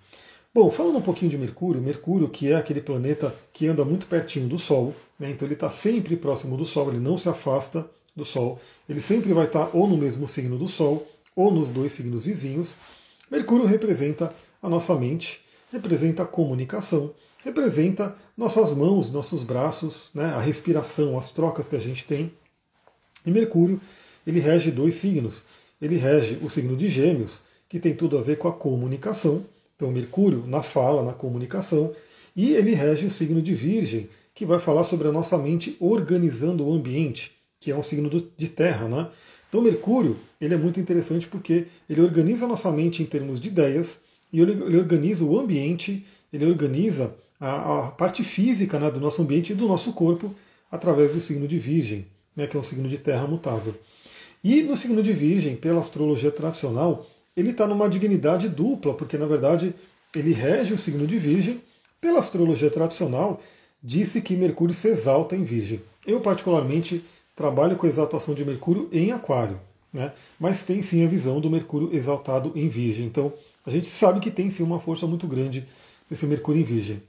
Bom, 0.53 0.69
falando 0.69 0.99
um 0.99 1.03
pouquinho 1.03 1.31
de 1.31 1.39
Mercúrio, 1.39 1.81
Mercúrio 1.81 2.29
que 2.29 2.51
é 2.51 2.57
aquele 2.57 2.81
planeta 2.81 3.33
que 3.53 3.69
anda 3.69 3.85
muito 3.85 4.09
pertinho 4.09 4.49
do 4.49 4.59
Sol, 4.59 4.97
né, 5.17 5.31
então 5.31 5.47
ele 5.47 5.55
está 5.55 5.71
sempre 5.71 6.17
próximo 6.17 6.57
do 6.57 6.65
Sol, 6.65 6.89
ele 6.89 6.99
não 6.99 7.17
se 7.17 7.29
afasta 7.29 7.89
do 8.17 8.25
Sol, 8.25 8.61
ele 8.89 9.01
sempre 9.01 9.33
vai 9.33 9.47
estar 9.47 9.67
tá 9.67 9.71
ou 9.73 9.87
no 9.87 9.97
mesmo 9.97 10.27
signo 10.27 10.59
do 10.59 10.67
Sol 10.67 11.07
ou 11.37 11.53
nos 11.53 11.71
dois 11.71 11.93
signos 11.93 12.25
vizinhos. 12.25 12.75
Mercúrio 13.31 13.65
representa 13.65 14.35
a 14.61 14.69
nossa 14.69 14.93
mente, 14.97 15.41
representa 15.71 16.25
a 16.25 16.27
comunicação, 16.27 17.15
representa 17.45 18.15
nossas 18.37 18.75
mãos, 18.75 19.11
nossos 19.11 19.43
braços, 19.43 20.11
né, 20.15 20.27
a 20.27 20.41
respiração, 20.41 21.19
as 21.19 21.31
trocas 21.31 21.69
que 21.69 21.77
a 21.77 21.81
gente 21.81 22.05
tem. 22.05 22.33
E 23.25 23.31
Mercúrio, 23.31 23.81
ele 24.27 24.41
rege 24.41 24.71
dois 24.71 24.95
signos. 24.95 25.45
Ele 25.81 25.97
rege 25.97 26.39
o 26.43 26.51
signo 26.51 26.77
de 26.77 26.89
Gêmeos, 26.89 27.43
que 27.69 27.79
tem 27.79 27.95
tudo 27.95 28.19
a 28.19 28.23
ver 28.23 28.37
com 28.37 28.49
a 28.49 28.53
comunicação. 28.53 29.45
Então, 29.77 29.91
Mercúrio 29.91 30.45
na 30.47 30.63
fala, 30.63 31.03
na 31.03 31.13
comunicação. 31.13 31.93
E 32.37 32.53
ele 32.53 32.75
rege 32.75 33.07
o 33.07 33.11
signo 33.11 33.41
de 33.41 33.55
Virgem, 33.55 34.09
que 34.35 34.47
vai 34.47 34.59
falar 34.59 34.85
sobre 34.85 35.09
a 35.09 35.13
nossa 35.13 35.37
mente 35.37 35.77
organizando 35.81 36.67
o 36.67 36.73
ambiente, 36.73 37.33
que 37.59 37.71
é 37.71 37.77
um 37.77 37.83
signo 37.83 38.09
de 38.37 38.49
terra, 38.49 38.89
né? 38.89 39.09
Então 39.49 39.61
Mercúrio 39.61 40.17
ele 40.41 40.55
é 40.55 40.57
muito 40.57 40.79
interessante 40.79 41.27
porque 41.27 41.67
ele 41.89 42.01
organiza 42.01 42.45
a 42.45 42.49
nossa 42.49 42.71
mente 42.71 43.03
em 43.03 43.07
termos 43.07 43.41
de 43.41 43.49
ideias 43.49 44.01
e 44.33 44.41
ele, 44.41 44.53
ele 44.53 44.79
organiza 44.79 45.25
o 45.25 45.39
ambiente, 45.39 46.07
ele 46.33 46.47
organiza 46.47 47.15
a, 47.41 47.87
a 47.87 47.91
parte 47.91 48.23
física 48.23 48.79
né, 48.79 48.91
do 48.91 49.01
nosso 49.01 49.23
ambiente 49.23 49.53
e 49.53 49.57
do 49.57 49.67
nosso 49.67 49.93
corpo 49.93 50.35
através 50.71 51.13
do 51.13 51.21
signo 51.21 51.49
de 51.49 51.59
Virgem, 51.59 52.07
né, 52.37 52.47
que 52.47 52.57
é 52.57 52.61
um 52.61 52.65
signo 52.65 52.89
de 52.89 52.99
terra 52.99 53.27
mutável. 53.27 53.75
E 54.45 54.63
no 54.63 54.77
signo 54.77 55.03
de 55.03 55.13
Virgem, 55.13 55.57
pela 55.57 55.81
astrologia 55.81 56.31
tradicional, 56.31 57.07
ele 57.37 57.51
está 57.51 57.67
numa 57.67 57.89
dignidade 57.89 58.49
dupla, 58.49 58.95
porque 58.95 59.17
na 59.17 59.27
verdade 59.27 59.75
ele 60.15 60.33
rege 60.33 60.75
o 60.75 60.79
signo 60.79 61.07
de 61.07 61.19
Virgem. 61.19 61.61
Pela 62.01 62.19
astrologia 62.19 62.71
tradicional, 62.71 63.41
disse 63.83 64.21
que 64.21 64.37
Mercúrio 64.37 64.75
se 64.75 64.89
exalta 64.89 65.37
em 65.37 65.45
Virgem. 65.45 65.81
Eu, 66.07 66.21
particularmente, 66.21 67.05
trabalha 67.37 67.75
com 67.75 67.87
a 67.87 67.89
exaltação 67.89 68.35
de 68.35 68.45
Mercúrio 68.45 68.89
em 68.93 69.13
Aquário, 69.13 69.61
né? 69.93 70.13
mas 70.39 70.65
tem 70.65 70.83
sim 70.83 71.05
a 71.05 71.09
visão 71.09 71.41
do 71.41 71.51
Mercúrio 71.51 71.91
exaltado 71.93 72.53
em 72.55 72.69
Virgem. 72.69 73.07
Então 73.07 73.33
a 73.65 73.71
gente 73.71 73.87
sabe 73.87 74.21
que 74.21 74.31
tem 74.31 74.49
sim 74.51 74.63
uma 74.63 74.81
força 74.81 75.07
muito 75.07 75.27
grande 75.27 75.67
desse 76.09 76.27
Mercúrio 76.27 76.61
em 76.61 76.65
Virgem. 76.65 77.03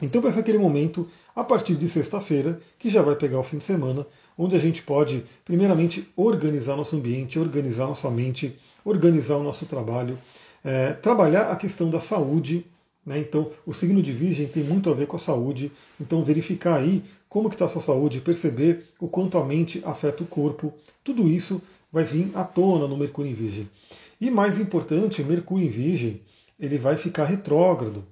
Então 0.00 0.20
vai 0.20 0.30
ser 0.30 0.40
aquele 0.40 0.58
momento, 0.58 1.08
a 1.34 1.42
partir 1.42 1.74
de 1.74 1.88
sexta-feira, 1.88 2.60
que 2.78 2.90
já 2.90 3.00
vai 3.00 3.16
pegar 3.16 3.38
o 3.38 3.42
fim 3.42 3.58
de 3.58 3.64
semana, 3.64 4.06
onde 4.36 4.54
a 4.54 4.58
gente 4.58 4.82
pode, 4.82 5.24
primeiramente, 5.44 6.06
organizar 6.14 6.76
nosso 6.76 6.96
ambiente, 6.96 7.38
organizar 7.38 7.86
nossa 7.86 8.10
mente, 8.10 8.56
organizar 8.84 9.36
o 9.36 9.42
nosso 9.42 9.64
trabalho, 9.64 10.18
é, 10.62 10.92
trabalhar 10.92 11.50
a 11.50 11.56
questão 11.56 11.88
da 11.88 12.00
saúde, 12.00 12.66
Né? 13.06 13.20
Então, 13.20 13.52
o 13.64 13.72
signo 13.72 14.02
de 14.02 14.12
Virgem 14.12 14.48
tem 14.48 14.64
muito 14.64 14.90
a 14.90 14.94
ver 14.94 15.06
com 15.06 15.16
a 15.16 15.20
saúde. 15.20 15.70
Então, 16.00 16.24
verificar 16.24 16.78
aí 16.80 17.04
como 17.28 17.48
está 17.48 17.66
a 17.66 17.68
sua 17.68 17.80
saúde, 17.80 18.20
perceber 18.20 18.88
o 18.98 19.06
quanto 19.08 19.38
a 19.38 19.44
mente 19.44 19.80
afeta 19.84 20.24
o 20.24 20.26
corpo, 20.26 20.74
tudo 21.04 21.28
isso 21.28 21.62
vai 21.92 22.02
vir 22.02 22.30
à 22.34 22.42
tona 22.42 22.88
no 22.88 22.96
Mercúrio 22.96 23.30
em 23.30 23.34
Virgem. 23.34 23.70
E 24.20 24.28
mais 24.30 24.58
importante, 24.58 25.22
Mercúrio 25.22 25.66
em 25.66 25.70
Virgem, 25.70 26.20
ele 26.58 26.78
vai 26.78 26.96
ficar 26.96 27.24
retrógrado. 27.26 28.04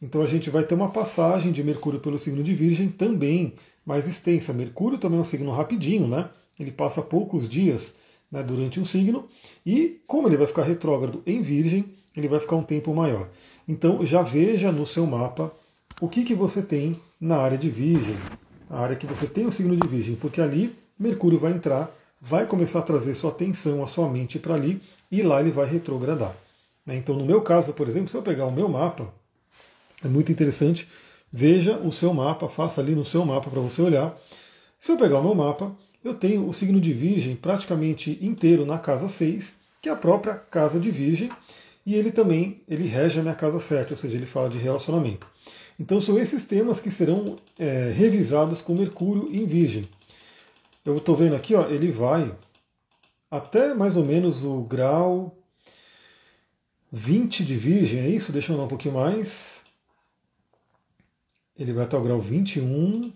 Então 0.00 0.22
a 0.22 0.26
gente 0.26 0.48
vai 0.50 0.64
ter 0.64 0.74
uma 0.74 0.90
passagem 0.90 1.52
de 1.52 1.62
Mercúrio 1.62 2.00
pelo 2.00 2.18
signo 2.18 2.42
de 2.42 2.54
Virgem 2.54 2.88
também 2.88 3.54
mais 3.84 4.08
extensa. 4.08 4.52
Mercúrio 4.52 4.98
também 4.98 5.18
é 5.18 5.22
um 5.22 5.24
signo 5.24 5.50
rapidinho, 5.50 6.06
né? 6.06 6.30
Ele 6.58 6.70
passa 6.70 7.02
poucos 7.02 7.48
dias 7.48 7.94
né, 8.30 8.42
durante 8.42 8.78
um 8.78 8.84
signo, 8.84 9.26
e 9.66 10.00
como 10.06 10.28
ele 10.28 10.36
vai 10.36 10.46
ficar 10.46 10.62
retrógrado 10.62 11.22
em 11.26 11.42
Virgem, 11.42 11.86
ele 12.16 12.28
vai 12.28 12.38
ficar 12.38 12.56
um 12.56 12.62
tempo 12.62 12.94
maior. 12.94 13.28
Então 13.66 14.04
já 14.06 14.22
veja 14.22 14.70
no 14.70 14.86
seu 14.86 15.06
mapa 15.06 15.52
o 16.00 16.08
que, 16.08 16.24
que 16.24 16.34
você 16.34 16.62
tem 16.62 16.94
na 17.20 17.36
área 17.36 17.58
de 17.58 17.68
Virgem, 17.68 18.16
a 18.68 18.80
área 18.80 18.96
que 18.96 19.06
você 19.06 19.26
tem 19.26 19.46
o 19.46 19.52
signo 19.52 19.76
de 19.76 19.88
Virgem, 19.88 20.14
porque 20.14 20.40
ali 20.40 20.76
Mercúrio 20.98 21.38
vai 21.38 21.52
entrar, 21.52 21.94
vai 22.20 22.46
começar 22.46 22.80
a 22.80 22.82
trazer 22.82 23.14
sua 23.14 23.30
atenção, 23.30 23.82
a 23.82 23.86
sua 23.86 24.08
mente 24.08 24.38
para 24.38 24.54
ali, 24.54 24.80
e 25.10 25.22
lá 25.22 25.40
ele 25.40 25.50
vai 25.50 25.66
retrogradar. 25.66 26.34
Né? 26.86 26.96
Então, 26.96 27.16
no 27.16 27.24
meu 27.24 27.40
caso, 27.42 27.72
por 27.72 27.88
exemplo, 27.88 28.08
se 28.08 28.16
eu 28.16 28.22
pegar 28.22 28.46
o 28.46 28.52
meu 28.52 28.68
mapa, 28.68 29.12
é 30.04 30.08
muito 30.08 30.32
interessante, 30.32 30.88
veja 31.32 31.76
o 31.78 31.92
seu 31.92 32.12
mapa, 32.12 32.48
faça 32.48 32.80
ali 32.80 32.94
no 32.94 33.04
seu 33.04 33.24
mapa 33.24 33.50
para 33.50 33.60
você 33.60 33.82
olhar. 33.82 34.16
Se 34.78 34.92
eu 34.92 34.96
pegar 34.96 35.18
o 35.18 35.22
meu 35.22 35.34
mapa, 35.34 35.76
eu 36.02 36.14
tenho 36.14 36.48
o 36.48 36.52
signo 36.52 36.80
de 36.80 36.92
Virgem 36.92 37.36
praticamente 37.36 38.18
inteiro 38.22 38.64
na 38.64 38.78
casa 38.78 39.08
6, 39.08 39.52
que 39.82 39.88
é 39.88 39.92
a 39.92 39.96
própria 39.96 40.34
casa 40.34 40.80
de 40.80 40.90
Virgem, 40.90 41.30
e 41.84 41.94
ele 41.94 42.10
também 42.10 42.62
ele 42.68 42.86
rege 42.86 43.18
a 43.18 43.22
minha 43.22 43.34
casa 43.34 43.60
7, 43.60 43.92
ou 43.92 43.96
seja, 43.96 44.16
ele 44.16 44.26
fala 44.26 44.48
de 44.48 44.58
relacionamento. 44.58 45.26
Então 45.78 46.00
são 46.00 46.18
esses 46.18 46.44
temas 46.44 46.78
que 46.80 46.90
serão 46.90 47.36
é, 47.58 47.92
revisados 47.94 48.60
com 48.60 48.74
Mercúrio 48.74 49.28
em 49.32 49.46
Virgem. 49.46 49.88
Eu 50.84 50.96
estou 50.96 51.16
vendo 51.16 51.34
aqui, 51.34 51.54
ó, 51.54 51.68
ele 51.68 51.90
vai 51.90 52.34
até 53.30 53.74
mais 53.74 53.96
ou 53.96 54.04
menos 54.04 54.44
o 54.44 54.60
grau 54.62 55.36
20 56.92 57.44
de 57.44 57.56
Virgem, 57.56 58.00
é 58.00 58.08
isso? 58.08 58.32
Deixa 58.32 58.52
eu 58.52 58.56
dar 58.56 58.64
um 58.64 58.68
pouquinho 58.68 58.94
mais. 58.94 59.59
Ele 61.60 61.74
vai 61.74 61.84
até 61.84 61.94
o 61.94 62.00
grau 62.00 62.18
21. 62.18 63.12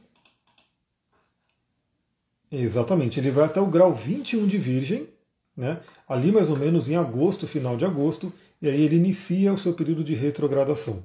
Exatamente, 2.53 3.19
ele 3.19 3.31
vai 3.31 3.47
até 3.47 3.59
o 3.59 3.67
grau 3.67 3.95
21 3.95 4.47
de 4.47 4.59
Virgem, 4.59 5.09
né? 5.57 5.81
ali 6.07 6.31
mais 6.31 6.51
ou 6.51 6.57
menos 6.57 6.87
em 6.89 6.95
agosto, 6.95 7.49
final 7.49 7.75
de 7.75 7.87
agosto, 7.87 8.31
e 8.61 8.69
aí 8.69 8.83
ele 8.83 8.97
inicia 8.97 9.53
o 9.53 9.59
seu 9.59 9.73
período 9.73 10.05
de 10.05 10.15
retrogradação. 10.15 11.03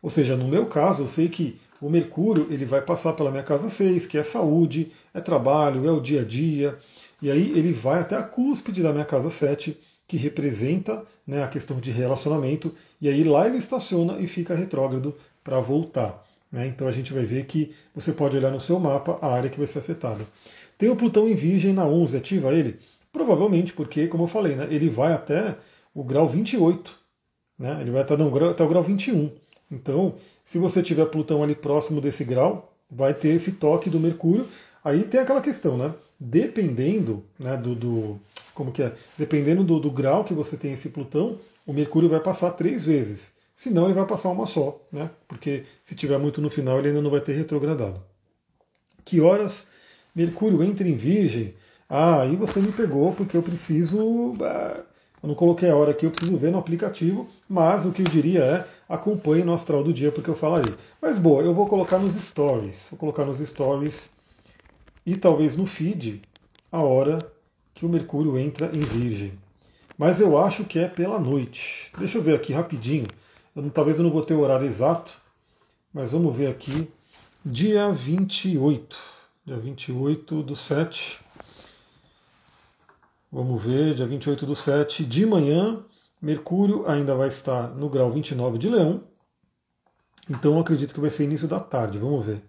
Ou 0.00 0.08
seja, 0.08 0.34
no 0.34 0.48
meu 0.48 0.64
caso, 0.64 1.02
eu 1.02 1.06
sei 1.06 1.28
que 1.28 1.60
o 1.78 1.90
Mercúrio 1.90 2.46
ele 2.50 2.64
vai 2.64 2.80
passar 2.80 3.12
pela 3.12 3.30
minha 3.30 3.42
casa 3.42 3.68
6, 3.68 4.06
que 4.06 4.16
é 4.16 4.22
saúde, 4.22 4.90
é 5.12 5.20
trabalho, 5.20 5.86
é 5.86 5.92
o 5.92 6.00
dia 6.00 6.22
a 6.22 6.24
dia, 6.24 6.76
e 7.20 7.30
aí 7.30 7.50
ele 7.50 7.72
vai 7.72 8.00
até 8.00 8.16
a 8.16 8.22
cúspide 8.22 8.82
da 8.82 8.92
minha 8.92 9.04
casa 9.04 9.30
7, 9.30 9.78
que 10.08 10.16
representa 10.16 11.04
né, 11.26 11.44
a 11.44 11.48
questão 11.48 11.78
de 11.78 11.90
relacionamento, 11.90 12.74
e 13.00 13.08
aí 13.08 13.22
lá 13.22 13.46
ele 13.46 13.58
estaciona 13.58 14.18
e 14.18 14.26
fica 14.26 14.54
retrógrado 14.54 15.14
para 15.44 15.60
voltar. 15.60 16.31
Né? 16.52 16.66
Então 16.66 16.86
a 16.86 16.92
gente 16.92 17.12
vai 17.12 17.24
ver 17.24 17.46
que 17.46 17.74
você 17.94 18.12
pode 18.12 18.36
olhar 18.36 18.50
no 18.50 18.60
seu 18.60 18.78
mapa 18.78 19.18
a 19.22 19.32
área 19.32 19.48
que 19.48 19.58
vai 19.58 19.66
ser 19.66 19.78
afetada. 19.78 20.24
Tem 20.76 20.90
o 20.90 20.96
Plutão 20.96 21.28
em 21.28 21.34
Virgem 21.34 21.72
na 21.72 21.86
11, 21.86 22.16
ativa 22.16 22.52
ele? 22.52 22.78
Provavelmente, 23.10 23.72
porque, 23.72 24.06
como 24.06 24.24
eu 24.24 24.28
falei, 24.28 24.54
né, 24.54 24.68
ele 24.70 24.88
vai 24.88 25.12
até 25.12 25.56
o 25.94 26.04
grau 26.04 26.28
28. 26.28 26.94
Né? 27.58 27.78
Ele 27.80 27.90
vai 27.90 28.02
até, 28.02 28.16
não, 28.16 28.34
até 28.50 28.64
o 28.64 28.68
grau 28.68 28.82
21. 28.82 29.30
Então, 29.70 30.14
se 30.44 30.58
você 30.58 30.82
tiver 30.82 31.06
Plutão 31.06 31.42
ali 31.42 31.54
próximo 31.54 32.00
desse 32.00 32.24
grau, 32.24 32.74
vai 32.90 33.14
ter 33.14 33.28
esse 33.28 33.52
toque 33.52 33.88
do 33.88 34.00
Mercúrio. 34.00 34.46
Aí 34.84 35.04
tem 35.04 35.20
aquela 35.20 35.40
questão, 35.40 35.76
né? 35.76 35.94
Dependendo 36.18 37.24
né, 37.38 37.56
do, 37.56 37.74
do 37.74 38.20
como 38.54 38.72
que 38.72 38.82
é? 38.82 38.92
Dependendo 39.16 39.64
do, 39.64 39.80
do 39.80 39.90
grau 39.90 40.24
que 40.24 40.34
você 40.34 40.56
tem 40.56 40.72
esse 40.72 40.90
Plutão, 40.90 41.38
o 41.66 41.72
Mercúrio 41.72 42.08
vai 42.08 42.20
passar 42.20 42.50
três 42.50 42.84
vezes. 42.84 43.31
Se 43.54 43.70
não, 43.70 43.84
ele 43.84 43.94
vai 43.94 44.06
passar 44.06 44.30
uma 44.30 44.46
só, 44.46 44.80
né? 44.90 45.10
Porque 45.28 45.64
se 45.82 45.94
tiver 45.94 46.18
muito 46.18 46.40
no 46.40 46.50
final, 46.50 46.78
ele 46.78 46.88
ainda 46.88 47.00
não 47.00 47.10
vai 47.10 47.20
ter 47.20 47.32
retrogradado. 47.32 48.02
Que 49.04 49.20
horas 49.20 49.66
Mercúrio 50.14 50.62
entra 50.62 50.86
em 50.86 50.96
Virgem? 50.96 51.54
Ah, 51.88 52.22
aí 52.22 52.36
você 52.36 52.60
me 52.60 52.72
pegou 52.72 53.12
porque 53.12 53.36
eu 53.36 53.42
preciso. 53.42 54.34
Ah, 54.42 54.82
eu 55.22 55.28
não 55.28 55.34
coloquei 55.34 55.70
a 55.70 55.76
hora 55.76 55.92
aqui, 55.92 56.04
eu 56.04 56.10
preciso 56.10 56.36
ver 56.36 56.50
no 56.50 56.58
aplicativo, 56.58 57.28
mas 57.48 57.86
o 57.86 57.92
que 57.92 58.02
eu 58.02 58.06
diria 58.06 58.42
é 58.42 58.66
acompanhe 58.88 59.44
no 59.44 59.52
astral 59.54 59.84
do 59.84 59.92
dia 59.92 60.10
porque 60.10 60.28
eu 60.28 60.36
falarei. 60.36 60.74
Mas 61.00 61.18
boa, 61.18 61.42
eu 61.42 61.54
vou 61.54 61.68
colocar 61.68 61.98
nos 61.98 62.14
stories. 62.14 62.86
Vou 62.90 62.98
colocar 62.98 63.24
nos 63.24 63.38
stories 63.46 64.10
e 65.06 65.16
talvez 65.16 65.56
no 65.56 65.66
feed 65.66 66.22
a 66.70 66.80
hora 66.80 67.18
que 67.74 67.86
o 67.86 67.88
Mercúrio 67.88 68.38
entra 68.38 68.70
em 68.74 68.80
Virgem. 68.80 69.32
Mas 69.96 70.20
eu 70.20 70.36
acho 70.36 70.64
que 70.64 70.78
é 70.78 70.88
pela 70.88 71.18
noite. 71.18 71.92
Deixa 71.98 72.18
eu 72.18 72.22
ver 72.22 72.34
aqui 72.34 72.52
rapidinho. 72.52 73.06
Eu 73.54 73.70
talvez 73.70 73.98
eu 73.98 74.04
não 74.04 74.10
vou 74.10 74.24
ter 74.24 74.34
o 74.34 74.40
horário 74.40 74.66
exato, 74.66 75.12
mas 75.92 76.12
vamos 76.12 76.34
ver 76.34 76.48
aqui. 76.48 76.90
Dia 77.44 77.90
28. 77.90 78.96
Dia 79.44 79.56
28 79.56 80.42
do 80.42 80.56
7. 80.56 81.20
Vamos 83.30 83.62
ver, 83.62 83.94
dia 83.94 84.06
28 84.06 84.44
do 84.44 84.54
7, 84.54 85.06
de 85.06 85.24
manhã, 85.24 85.82
Mercúrio 86.20 86.86
ainda 86.86 87.14
vai 87.14 87.28
estar 87.28 87.68
no 87.68 87.88
grau 87.88 88.12
29 88.12 88.58
de 88.58 88.68
Leão. 88.68 89.04
Então 90.28 90.60
acredito 90.60 90.92
que 90.92 91.00
vai 91.00 91.10
ser 91.10 91.24
início 91.24 91.48
da 91.48 91.58
tarde, 91.58 91.98
vamos 91.98 92.24
ver. 92.26 92.44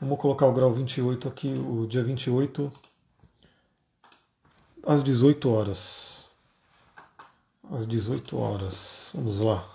Vamos 0.00 0.18
colocar 0.18 0.46
o 0.46 0.52
grau 0.52 0.72
28 0.72 1.28
aqui, 1.28 1.52
o 1.52 1.86
dia 1.86 2.04
28 2.04 2.72
às 4.86 5.02
18 5.02 5.50
horas. 5.50 6.24
Às 7.70 7.86
18 7.86 8.36
horas. 8.36 9.10
Vamos 9.12 9.40
lá. 9.40 9.73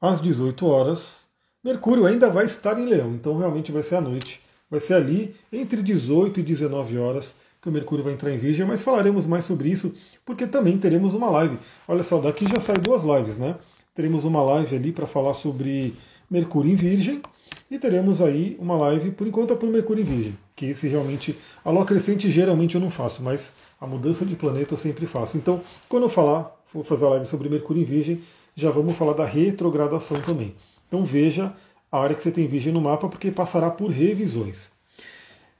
Às 0.00 0.20
18 0.20 0.66
horas, 0.66 1.24
Mercúrio 1.64 2.04
ainda 2.04 2.28
vai 2.28 2.44
estar 2.44 2.78
em 2.78 2.84
Leão, 2.84 3.12
então 3.12 3.38
realmente 3.38 3.72
vai 3.72 3.82
ser 3.82 3.96
à 3.96 4.00
noite. 4.00 4.42
Vai 4.70 4.78
ser 4.78 4.94
ali 4.94 5.34
entre 5.50 5.82
18 5.82 6.40
e 6.40 6.42
19 6.42 6.98
horas 6.98 7.34
que 7.62 7.68
o 7.68 7.72
Mercúrio 7.72 8.04
vai 8.04 8.12
entrar 8.12 8.30
em 8.30 8.36
Virgem, 8.36 8.66
mas 8.66 8.82
falaremos 8.82 9.26
mais 9.26 9.46
sobre 9.46 9.70
isso, 9.70 9.94
porque 10.24 10.46
também 10.46 10.76
teremos 10.76 11.14
uma 11.14 11.30
live. 11.30 11.58
Olha 11.88 12.02
só, 12.02 12.18
daqui 12.18 12.46
já 12.46 12.60
sai 12.60 12.76
duas 12.76 13.02
lives, 13.04 13.38
né? 13.38 13.56
Teremos 13.94 14.24
uma 14.24 14.42
live 14.42 14.76
ali 14.76 14.92
para 14.92 15.06
falar 15.06 15.32
sobre 15.32 15.94
Mercúrio 16.30 16.70
em 16.70 16.76
Virgem 16.76 17.22
e 17.70 17.78
teremos 17.78 18.20
aí 18.20 18.56
uma 18.60 18.76
live, 18.76 19.12
por 19.12 19.26
enquanto 19.26 19.54
é 19.54 19.56
por 19.56 19.70
Mercúrio 19.70 20.02
em 20.02 20.04
Virgem, 20.04 20.38
que 20.54 20.66
esse 20.66 20.86
realmente, 20.86 21.36
a 21.64 21.70
lua 21.70 21.86
crescente 21.86 22.30
geralmente 22.30 22.74
eu 22.74 22.80
não 22.80 22.90
faço, 22.90 23.22
mas 23.22 23.54
a 23.80 23.86
mudança 23.86 24.26
de 24.26 24.36
planeta 24.36 24.74
eu 24.74 24.78
sempre 24.78 25.06
faço. 25.06 25.38
Então, 25.38 25.62
quando 25.88 26.02
eu 26.02 26.10
falar, 26.10 26.54
vou 26.72 26.84
fazer 26.84 27.06
a 27.06 27.08
live 27.08 27.26
sobre 27.26 27.48
Mercúrio 27.48 27.80
em 27.80 27.84
Virgem, 27.86 28.20
já 28.56 28.70
vamos 28.70 28.96
falar 28.96 29.12
da 29.12 29.24
retrogradação 29.26 30.20
também. 30.22 30.54
Então 30.88 31.04
veja 31.04 31.54
a 31.92 32.00
área 32.00 32.16
que 32.16 32.22
você 32.22 32.30
tem 32.30 32.48
Virgem 32.48 32.72
no 32.72 32.80
mapa, 32.80 33.08
porque 33.08 33.30
passará 33.30 33.70
por 33.70 33.90
revisões. 33.90 34.70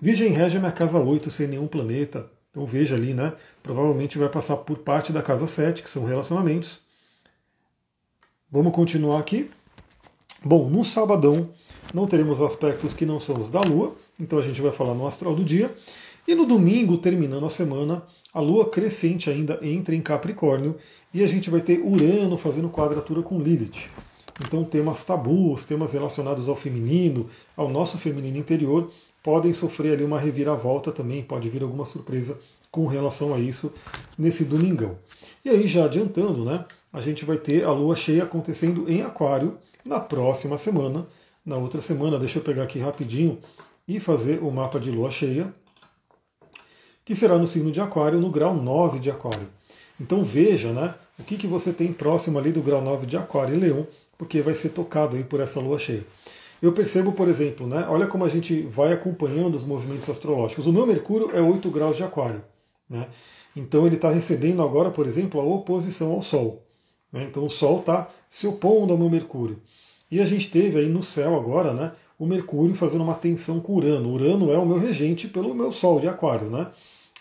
Virgem 0.01 0.31
rege 0.31 0.57
a 0.57 0.61
minha 0.61 0.73
casa 0.73 0.99
8 0.99 1.31
sem 1.31 1.47
nenhum 1.47 1.67
planeta. 1.67 2.29
Então 2.51 2.65
veja 2.65 2.95
ali, 2.95 3.13
né? 3.13 3.35
Provavelmente 3.63 4.19
vai 4.19 4.31
passar 4.31 4.57
por 4.57 4.79
parte 4.79 5.13
da 5.13 5.23
casa 5.23 5.47
7, 5.47 5.83
que 5.83 5.91
são 5.91 6.05
relacionamentos. 6.05 6.81
Vamos 8.51 8.73
continuar 8.73 9.19
aqui. 9.19 9.51
Bom, 10.43 10.69
no 10.71 10.83
sabadão 10.83 11.51
não 11.93 12.07
teremos 12.07 12.41
aspectos 12.41 12.95
que 12.95 13.05
não 13.05 13.21
são 13.21 13.39
os 13.39 13.51
da 13.51 13.61
Lua, 13.61 13.95
então 14.19 14.39
a 14.39 14.43
gente 14.43 14.63
vai 14.63 14.73
falar 14.73 14.95
no 14.95 15.07
astral 15.07 15.35
do 15.35 15.45
dia. 15.45 15.75
E 16.27 16.35
no 16.35 16.47
domingo, 16.47 16.97
terminando 16.99 17.45
a 17.45 17.51
semana, 17.51 18.03
a 18.37 18.41
Lua 18.41 18.69
crescente 18.69 19.31
ainda 19.31 19.59
entra 19.63 19.95
em 19.95 20.03
Capricórnio 20.03 20.77
e 21.15 21.25
a 21.25 21.27
gente 21.27 21.49
vai 21.49 21.63
ter 21.63 21.81
Urano 21.81 22.37
fazendo 22.37 22.69
quadratura 22.69 23.23
com 23.23 23.41
Lilith. 23.41 23.89
Então 24.43 24.63
temas 24.63 25.03
tabus, 25.05 25.65
temas 25.65 25.95
relacionados 25.95 26.47
ao 26.47 26.55
feminino, 26.55 27.31
ao 27.57 27.67
nosso 27.67 27.97
feminino 27.97 28.37
interior, 28.37 28.91
podem 29.23 29.55
sofrer 29.55 29.95
ali 29.95 30.05
uma 30.05 30.19
reviravolta 30.19 30.93
também, 30.93 31.23
pode 31.23 31.49
vir 31.49 31.63
alguma 31.63 31.87
surpresa 31.87 32.39
com 32.71 32.87
relação 32.87 33.33
a 33.33 33.39
isso 33.39 33.73
nesse 34.19 34.45
domingão. 34.45 34.99
E 35.43 35.49
aí, 35.49 35.67
já 35.67 35.87
adiantando, 35.87 36.45
né? 36.45 36.67
A 36.93 37.01
gente 37.01 37.25
vai 37.25 37.39
ter 37.39 37.65
a 37.65 37.73
lua 37.73 37.97
cheia 37.97 38.25
acontecendo 38.25 38.85
em 38.87 39.01
Aquário 39.01 39.57
na 39.83 39.99
próxima 39.99 40.59
semana. 40.59 41.07
Na 41.43 41.57
outra 41.57 41.81
semana, 41.81 42.19
deixa 42.19 42.39
eu 42.39 42.43
pegar 42.43 42.65
aqui 42.65 42.79
rapidinho 42.79 43.39
e 43.89 43.99
fazer 43.99 44.41
o 44.43 44.51
mapa 44.51 44.79
de 44.79 44.91
lua 44.91 45.11
cheia, 45.11 45.55
que 47.07 47.15
será 47.15 47.39
no 47.39 47.47
signo 47.47 47.71
de 47.71 47.81
Aquário, 47.81 48.21
no 48.21 48.31
grau 48.31 48.55
9 48.55 48.99
de 48.99 49.11
Aquário. 49.11 49.49
Então 49.99 50.25
veja, 50.25 50.73
né? 50.73 50.95
O 51.19 51.23
que, 51.23 51.37
que 51.37 51.47
você 51.47 51.73
tem 51.73 51.93
próximo 51.93 52.39
ali 52.39 52.51
do 52.51 52.61
grau 52.61 52.83
9 52.83 53.07
de 53.07 53.17
Aquário 53.17 53.55
e 53.55 53.59
Leão, 53.59 53.87
porque 54.19 54.43
vai 54.43 54.55
ser 54.55 54.71
tocado 54.71 55.17
aí 55.17 55.23
por 55.23 55.41
essa 55.41 55.61
lua 55.61 55.79
cheia. 55.79 56.05
Eu 56.61 56.73
percebo, 56.73 57.13
por 57.13 57.29
exemplo, 57.29 57.67
né, 57.67 57.87
olha 57.89 58.07
como 58.07 58.25
a 58.25 58.29
gente 58.29 58.63
vai 58.63 58.93
acompanhando 58.93 59.55
os 59.55 59.65
movimentos 59.65 60.11
astrológicos. 60.11 60.67
O 60.67 60.73
meu 60.73 60.87
Mercúrio 60.87 61.31
é 61.33 61.41
8 61.41 61.71
graus 61.71 61.97
de 61.97 62.03
Aquário. 62.03 62.43
Né? 62.91 63.07
Então 63.55 63.87
ele 63.87 63.95
está 63.95 64.11
recebendo 64.11 64.61
agora, 64.63 64.91
por 64.91 65.07
exemplo, 65.07 65.41
a 65.41 65.45
oposição 65.45 66.13
ao 66.13 66.23
Sol. 66.23 66.63
Né? 67.13 67.25
Então 67.31 67.47
o 67.47 67.51
Sol 67.51 67.81
está 67.81 68.09
se 68.29 68.47
opondo 68.47 68.93
ao 68.93 68.99
meu 68.99 69.09
Mercúrio. 69.09 69.59
E 70.11 70.21
a 70.21 70.25
gente 70.25 70.51
teve 70.51 70.79
aí 70.79 70.89
no 70.89 71.03
céu 71.03 71.37
agora 71.37 71.73
né, 71.73 71.93
o 72.19 72.27
Mercúrio 72.27 72.75
fazendo 72.75 73.05
uma 73.05 73.15
tensão 73.15 73.61
com 73.61 73.75
Urano. 73.75 74.13
Urano 74.13 74.53
é 74.53 74.59
o 74.59 74.67
meu 74.67 74.79
regente 74.79 75.29
pelo 75.29 75.55
meu 75.55 75.71
Sol 75.71 76.01
de 76.01 76.09
Aquário. 76.09 76.49
Né? 76.51 76.67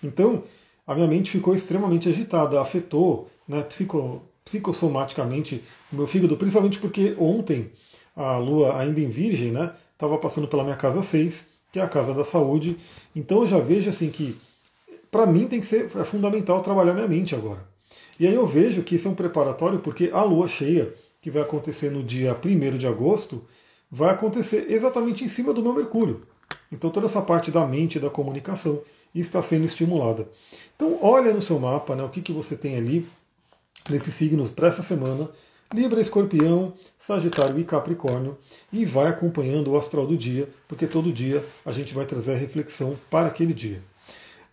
Então 0.03 0.43
a 0.85 0.93
minha 0.93 1.07
mente 1.07 1.31
ficou 1.31 1.55
extremamente 1.55 2.07
agitada, 2.07 2.61
afetou 2.61 3.27
né, 3.47 3.61
psico, 3.63 4.21
psicossomaticamente 4.43 5.63
o 5.91 5.95
meu 5.95 6.07
fígado, 6.07 6.37
principalmente 6.37 6.79
porque 6.79 7.15
ontem 7.17 7.71
a 8.15 8.37
Lua 8.37 8.79
ainda 8.79 9.01
em 9.01 9.09
Virgem, 9.09 9.51
né, 9.51 9.73
estava 9.93 10.17
passando 10.17 10.47
pela 10.47 10.63
minha 10.63 10.75
casa 10.75 11.01
6, 11.01 11.45
que 11.71 11.79
é 11.79 11.81
a 11.81 11.87
casa 11.87 12.13
da 12.13 12.23
saúde. 12.23 12.77
Então 13.15 13.41
eu 13.41 13.47
já 13.47 13.59
vejo 13.59 13.89
assim 13.89 14.09
que 14.09 14.37
para 15.11 15.25
mim 15.25 15.47
tem 15.47 15.59
que 15.59 15.65
ser 15.65 15.89
é 15.95 16.03
fundamental 16.03 16.61
trabalhar 16.61 16.93
minha 16.93 17.07
mente 17.07 17.33
agora. 17.33 17.65
E 18.19 18.27
aí 18.27 18.33
eu 18.33 18.45
vejo 18.45 18.83
que 18.83 18.95
isso 18.95 19.07
é 19.07 19.11
um 19.11 19.15
preparatório 19.15 19.79
porque 19.79 20.09
a 20.13 20.23
lua 20.23 20.47
cheia, 20.47 20.93
que 21.21 21.31
vai 21.31 21.41
acontecer 21.41 21.89
no 21.89 22.03
dia 22.03 22.33
1 22.33 22.77
de 22.77 22.87
agosto, 22.87 23.43
vai 23.91 24.11
acontecer 24.11 24.67
exatamente 24.69 25.23
em 25.23 25.27
cima 25.27 25.53
do 25.53 25.61
meu 25.61 25.73
Mercúrio. 25.73 26.21
Então 26.71 26.89
toda 26.89 27.07
essa 27.07 27.21
parte 27.21 27.51
da 27.51 27.65
mente 27.65 27.99
da 27.99 28.09
comunicação 28.09 28.81
está 29.19 29.41
sendo 29.41 29.65
estimulada. 29.65 30.27
Então 30.75 30.99
olha 31.01 31.33
no 31.33 31.41
seu 31.41 31.59
mapa 31.59 31.95
né, 31.95 32.03
o 32.03 32.09
que, 32.09 32.21
que 32.21 32.31
você 32.31 32.55
tem 32.55 32.75
ali 32.75 33.07
nesses 33.89 34.13
signos 34.13 34.49
para 34.49 34.67
essa 34.67 34.83
semana. 34.83 35.29
Libra, 35.73 35.99
Escorpião, 35.99 36.73
Sagitário 36.97 37.59
e 37.59 37.63
Capricórnio 37.63 38.37
e 38.71 38.85
vai 38.85 39.07
acompanhando 39.07 39.71
o 39.71 39.77
astral 39.77 40.05
do 40.05 40.15
dia, 40.15 40.47
porque 40.67 40.85
todo 40.85 41.11
dia 41.11 41.43
a 41.65 41.71
gente 41.71 41.93
vai 41.93 42.05
trazer 42.05 42.33
a 42.33 42.37
reflexão 42.37 42.95
para 43.09 43.27
aquele 43.27 43.53
dia. 43.53 43.81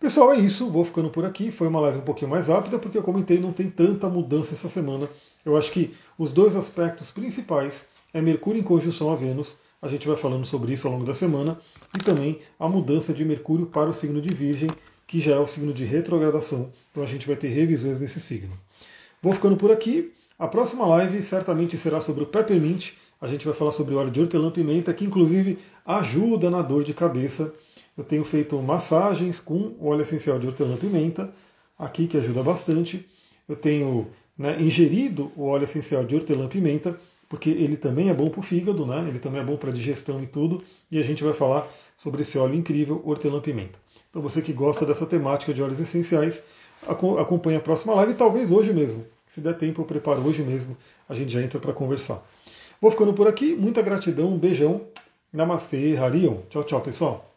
Pessoal, 0.03 0.33
é 0.33 0.37
isso. 0.37 0.69
Vou 0.69 0.83
ficando 0.83 1.09
por 1.09 1.23
aqui. 1.23 1.49
Foi 1.49 1.65
uma 1.65 1.79
live 1.79 1.99
um 1.99 2.01
pouquinho 2.01 2.29
mais 2.29 2.49
rápida, 2.49 2.77
porque 2.77 2.97
eu 2.97 3.03
comentei, 3.03 3.39
não 3.39 3.53
tem 3.53 3.69
tanta 3.69 4.09
mudança 4.09 4.53
essa 4.53 4.67
semana. 4.67 5.09
Eu 5.45 5.55
acho 5.55 5.71
que 5.71 5.95
os 6.17 6.29
dois 6.29 6.57
aspectos 6.57 7.09
principais 7.09 7.85
é 8.13 8.19
Mercúrio 8.19 8.59
em 8.59 8.63
conjunção 8.63 9.09
a 9.11 9.15
Vênus. 9.15 9.55
A 9.83 9.89
gente 9.89 10.07
vai 10.07 10.15
falando 10.15 10.45
sobre 10.45 10.71
isso 10.71 10.87
ao 10.87 10.93
longo 10.93 11.05
da 11.05 11.13
semana. 11.13 11.59
E 11.93 12.01
também 12.01 12.39
a 12.57 12.69
mudança 12.69 13.13
de 13.13 13.25
Mercúrio 13.25 13.65
para 13.65 13.89
o 13.89 13.93
signo 13.93 14.21
de 14.21 14.33
Virgem, 14.33 14.69
que 15.05 15.19
já 15.19 15.33
é 15.35 15.39
o 15.39 15.45
signo 15.45 15.73
de 15.73 15.83
retrogradação. 15.83 16.71
Então 16.89 17.03
a 17.03 17.05
gente 17.05 17.27
vai 17.27 17.35
ter 17.35 17.49
revisões 17.49 17.99
nesse 17.99 18.21
signo. 18.21 18.57
Vou 19.21 19.33
ficando 19.33 19.57
por 19.57 19.71
aqui. 19.71 20.13
A 20.39 20.47
próxima 20.47 20.85
live 20.85 21.21
certamente 21.21 21.77
será 21.77 21.99
sobre 21.99 22.23
o 22.23 22.27
Peppermint. 22.27 22.91
A 23.19 23.27
gente 23.27 23.45
vai 23.45 23.53
falar 23.53 23.73
sobre 23.73 23.93
óleo 23.93 24.09
de 24.09 24.21
hortelã-pimenta, 24.21 24.93
que 24.93 25.03
inclusive 25.03 25.59
ajuda 25.85 26.49
na 26.49 26.61
dor 26.61 26.85
de 26.85 26.93
cabeça. 26.93 27.53
Eu 27.97 28.05
tenho 28.05 28.23
feito 28.23 28.57
massagens 28.61 29.37
com 29.37 29.75
óleo 29.81 30.03
essencial 30.03 30.39
de 30.39 30.47
hortelã-pimenta, 30.47 31.29
aqui 31.77 32.07
que 32.07 32.15
ajuda 32.15 32.41
bastante. 32.41 33.05
Eu 33.49 33.57
tenho 33.57 34.07
né, 34.37 34.61
ingerido 34.61 35.29
o 35.35 35.43
óleo 35.43 35.65
essencial 35.65 36.05
de 36.05 36.15
hortelã-pimenta, 36.15 36.97
porque 37.33 37.49
ele 37.49 37.75
também 37.75 38.11
é 38.11 38.13
bom 38.13 38.29
para 38.29 38.41
o 38.41 38.43
fígado, 38.43 38.85
né? 38.85 39.05
ele 39.07 39.17
também 39.17 39.41
é 39.41 39.43
bom 39.43 39.57
para 39.57 39.71
a 39.71 39.73
digestão 39.73 40.21
e 40.21 40.27
tudo. 40.27 40.63
E 40.91 40.99
a 40.99 41.01
gente 41.01 41.23
vai 41.23 41.33
falar 41.33 41.67
sobre 41.97 42.21
esse 42.21 42.37
óleo 42.37 42.53
incrível, 42.53 43.01
hortelã-pimenta. 43.03 43.79
Então 44.07 44.21
você 44.21 44.39
que 44.39 44.53
gosta 44.53 44.85
dessa 44.85 45.03
temática 45.07 45.51
de 45.51 45.59
óleos 45.59 45.79
essenciais, 45.79 46.43
acompanhe 46.87 47.57
a 47.57 47.59
próxima 47.59 47.95
live, 47.95 48.13
talvez 48.13 48.51
hoje 48.51 48.71
mesmo. 48.71 49.03
Se 49.25 49.41
der 49.41 49.57
tempo, 49.57 49.81
eu 49.81 49.85
preparo 49.85 50.21
hoje 50.21 50.43
mesmo, 50.43 50.77
a 51.09 51.15
gente 51.15 51.33
já 51.33 51.41
entra 51.41 51.59
para 51.59 51.73
conversar. 51.73 52.23
Vou 52.79 52.91
ficando 52.91 53.13
por 53.13 53.27
aqui, 53.27 53.55
muita 53.55 53.81
gratidão, 53.81 54.31
um 54.31 54.37
beijão, 54.37 54.81
Namastê, 55.33 55.97
Harion. 55.97 56.37
Tchau, 56.51 56.63
tchau, 56.63 56.81
pessoal. 56.81 57.32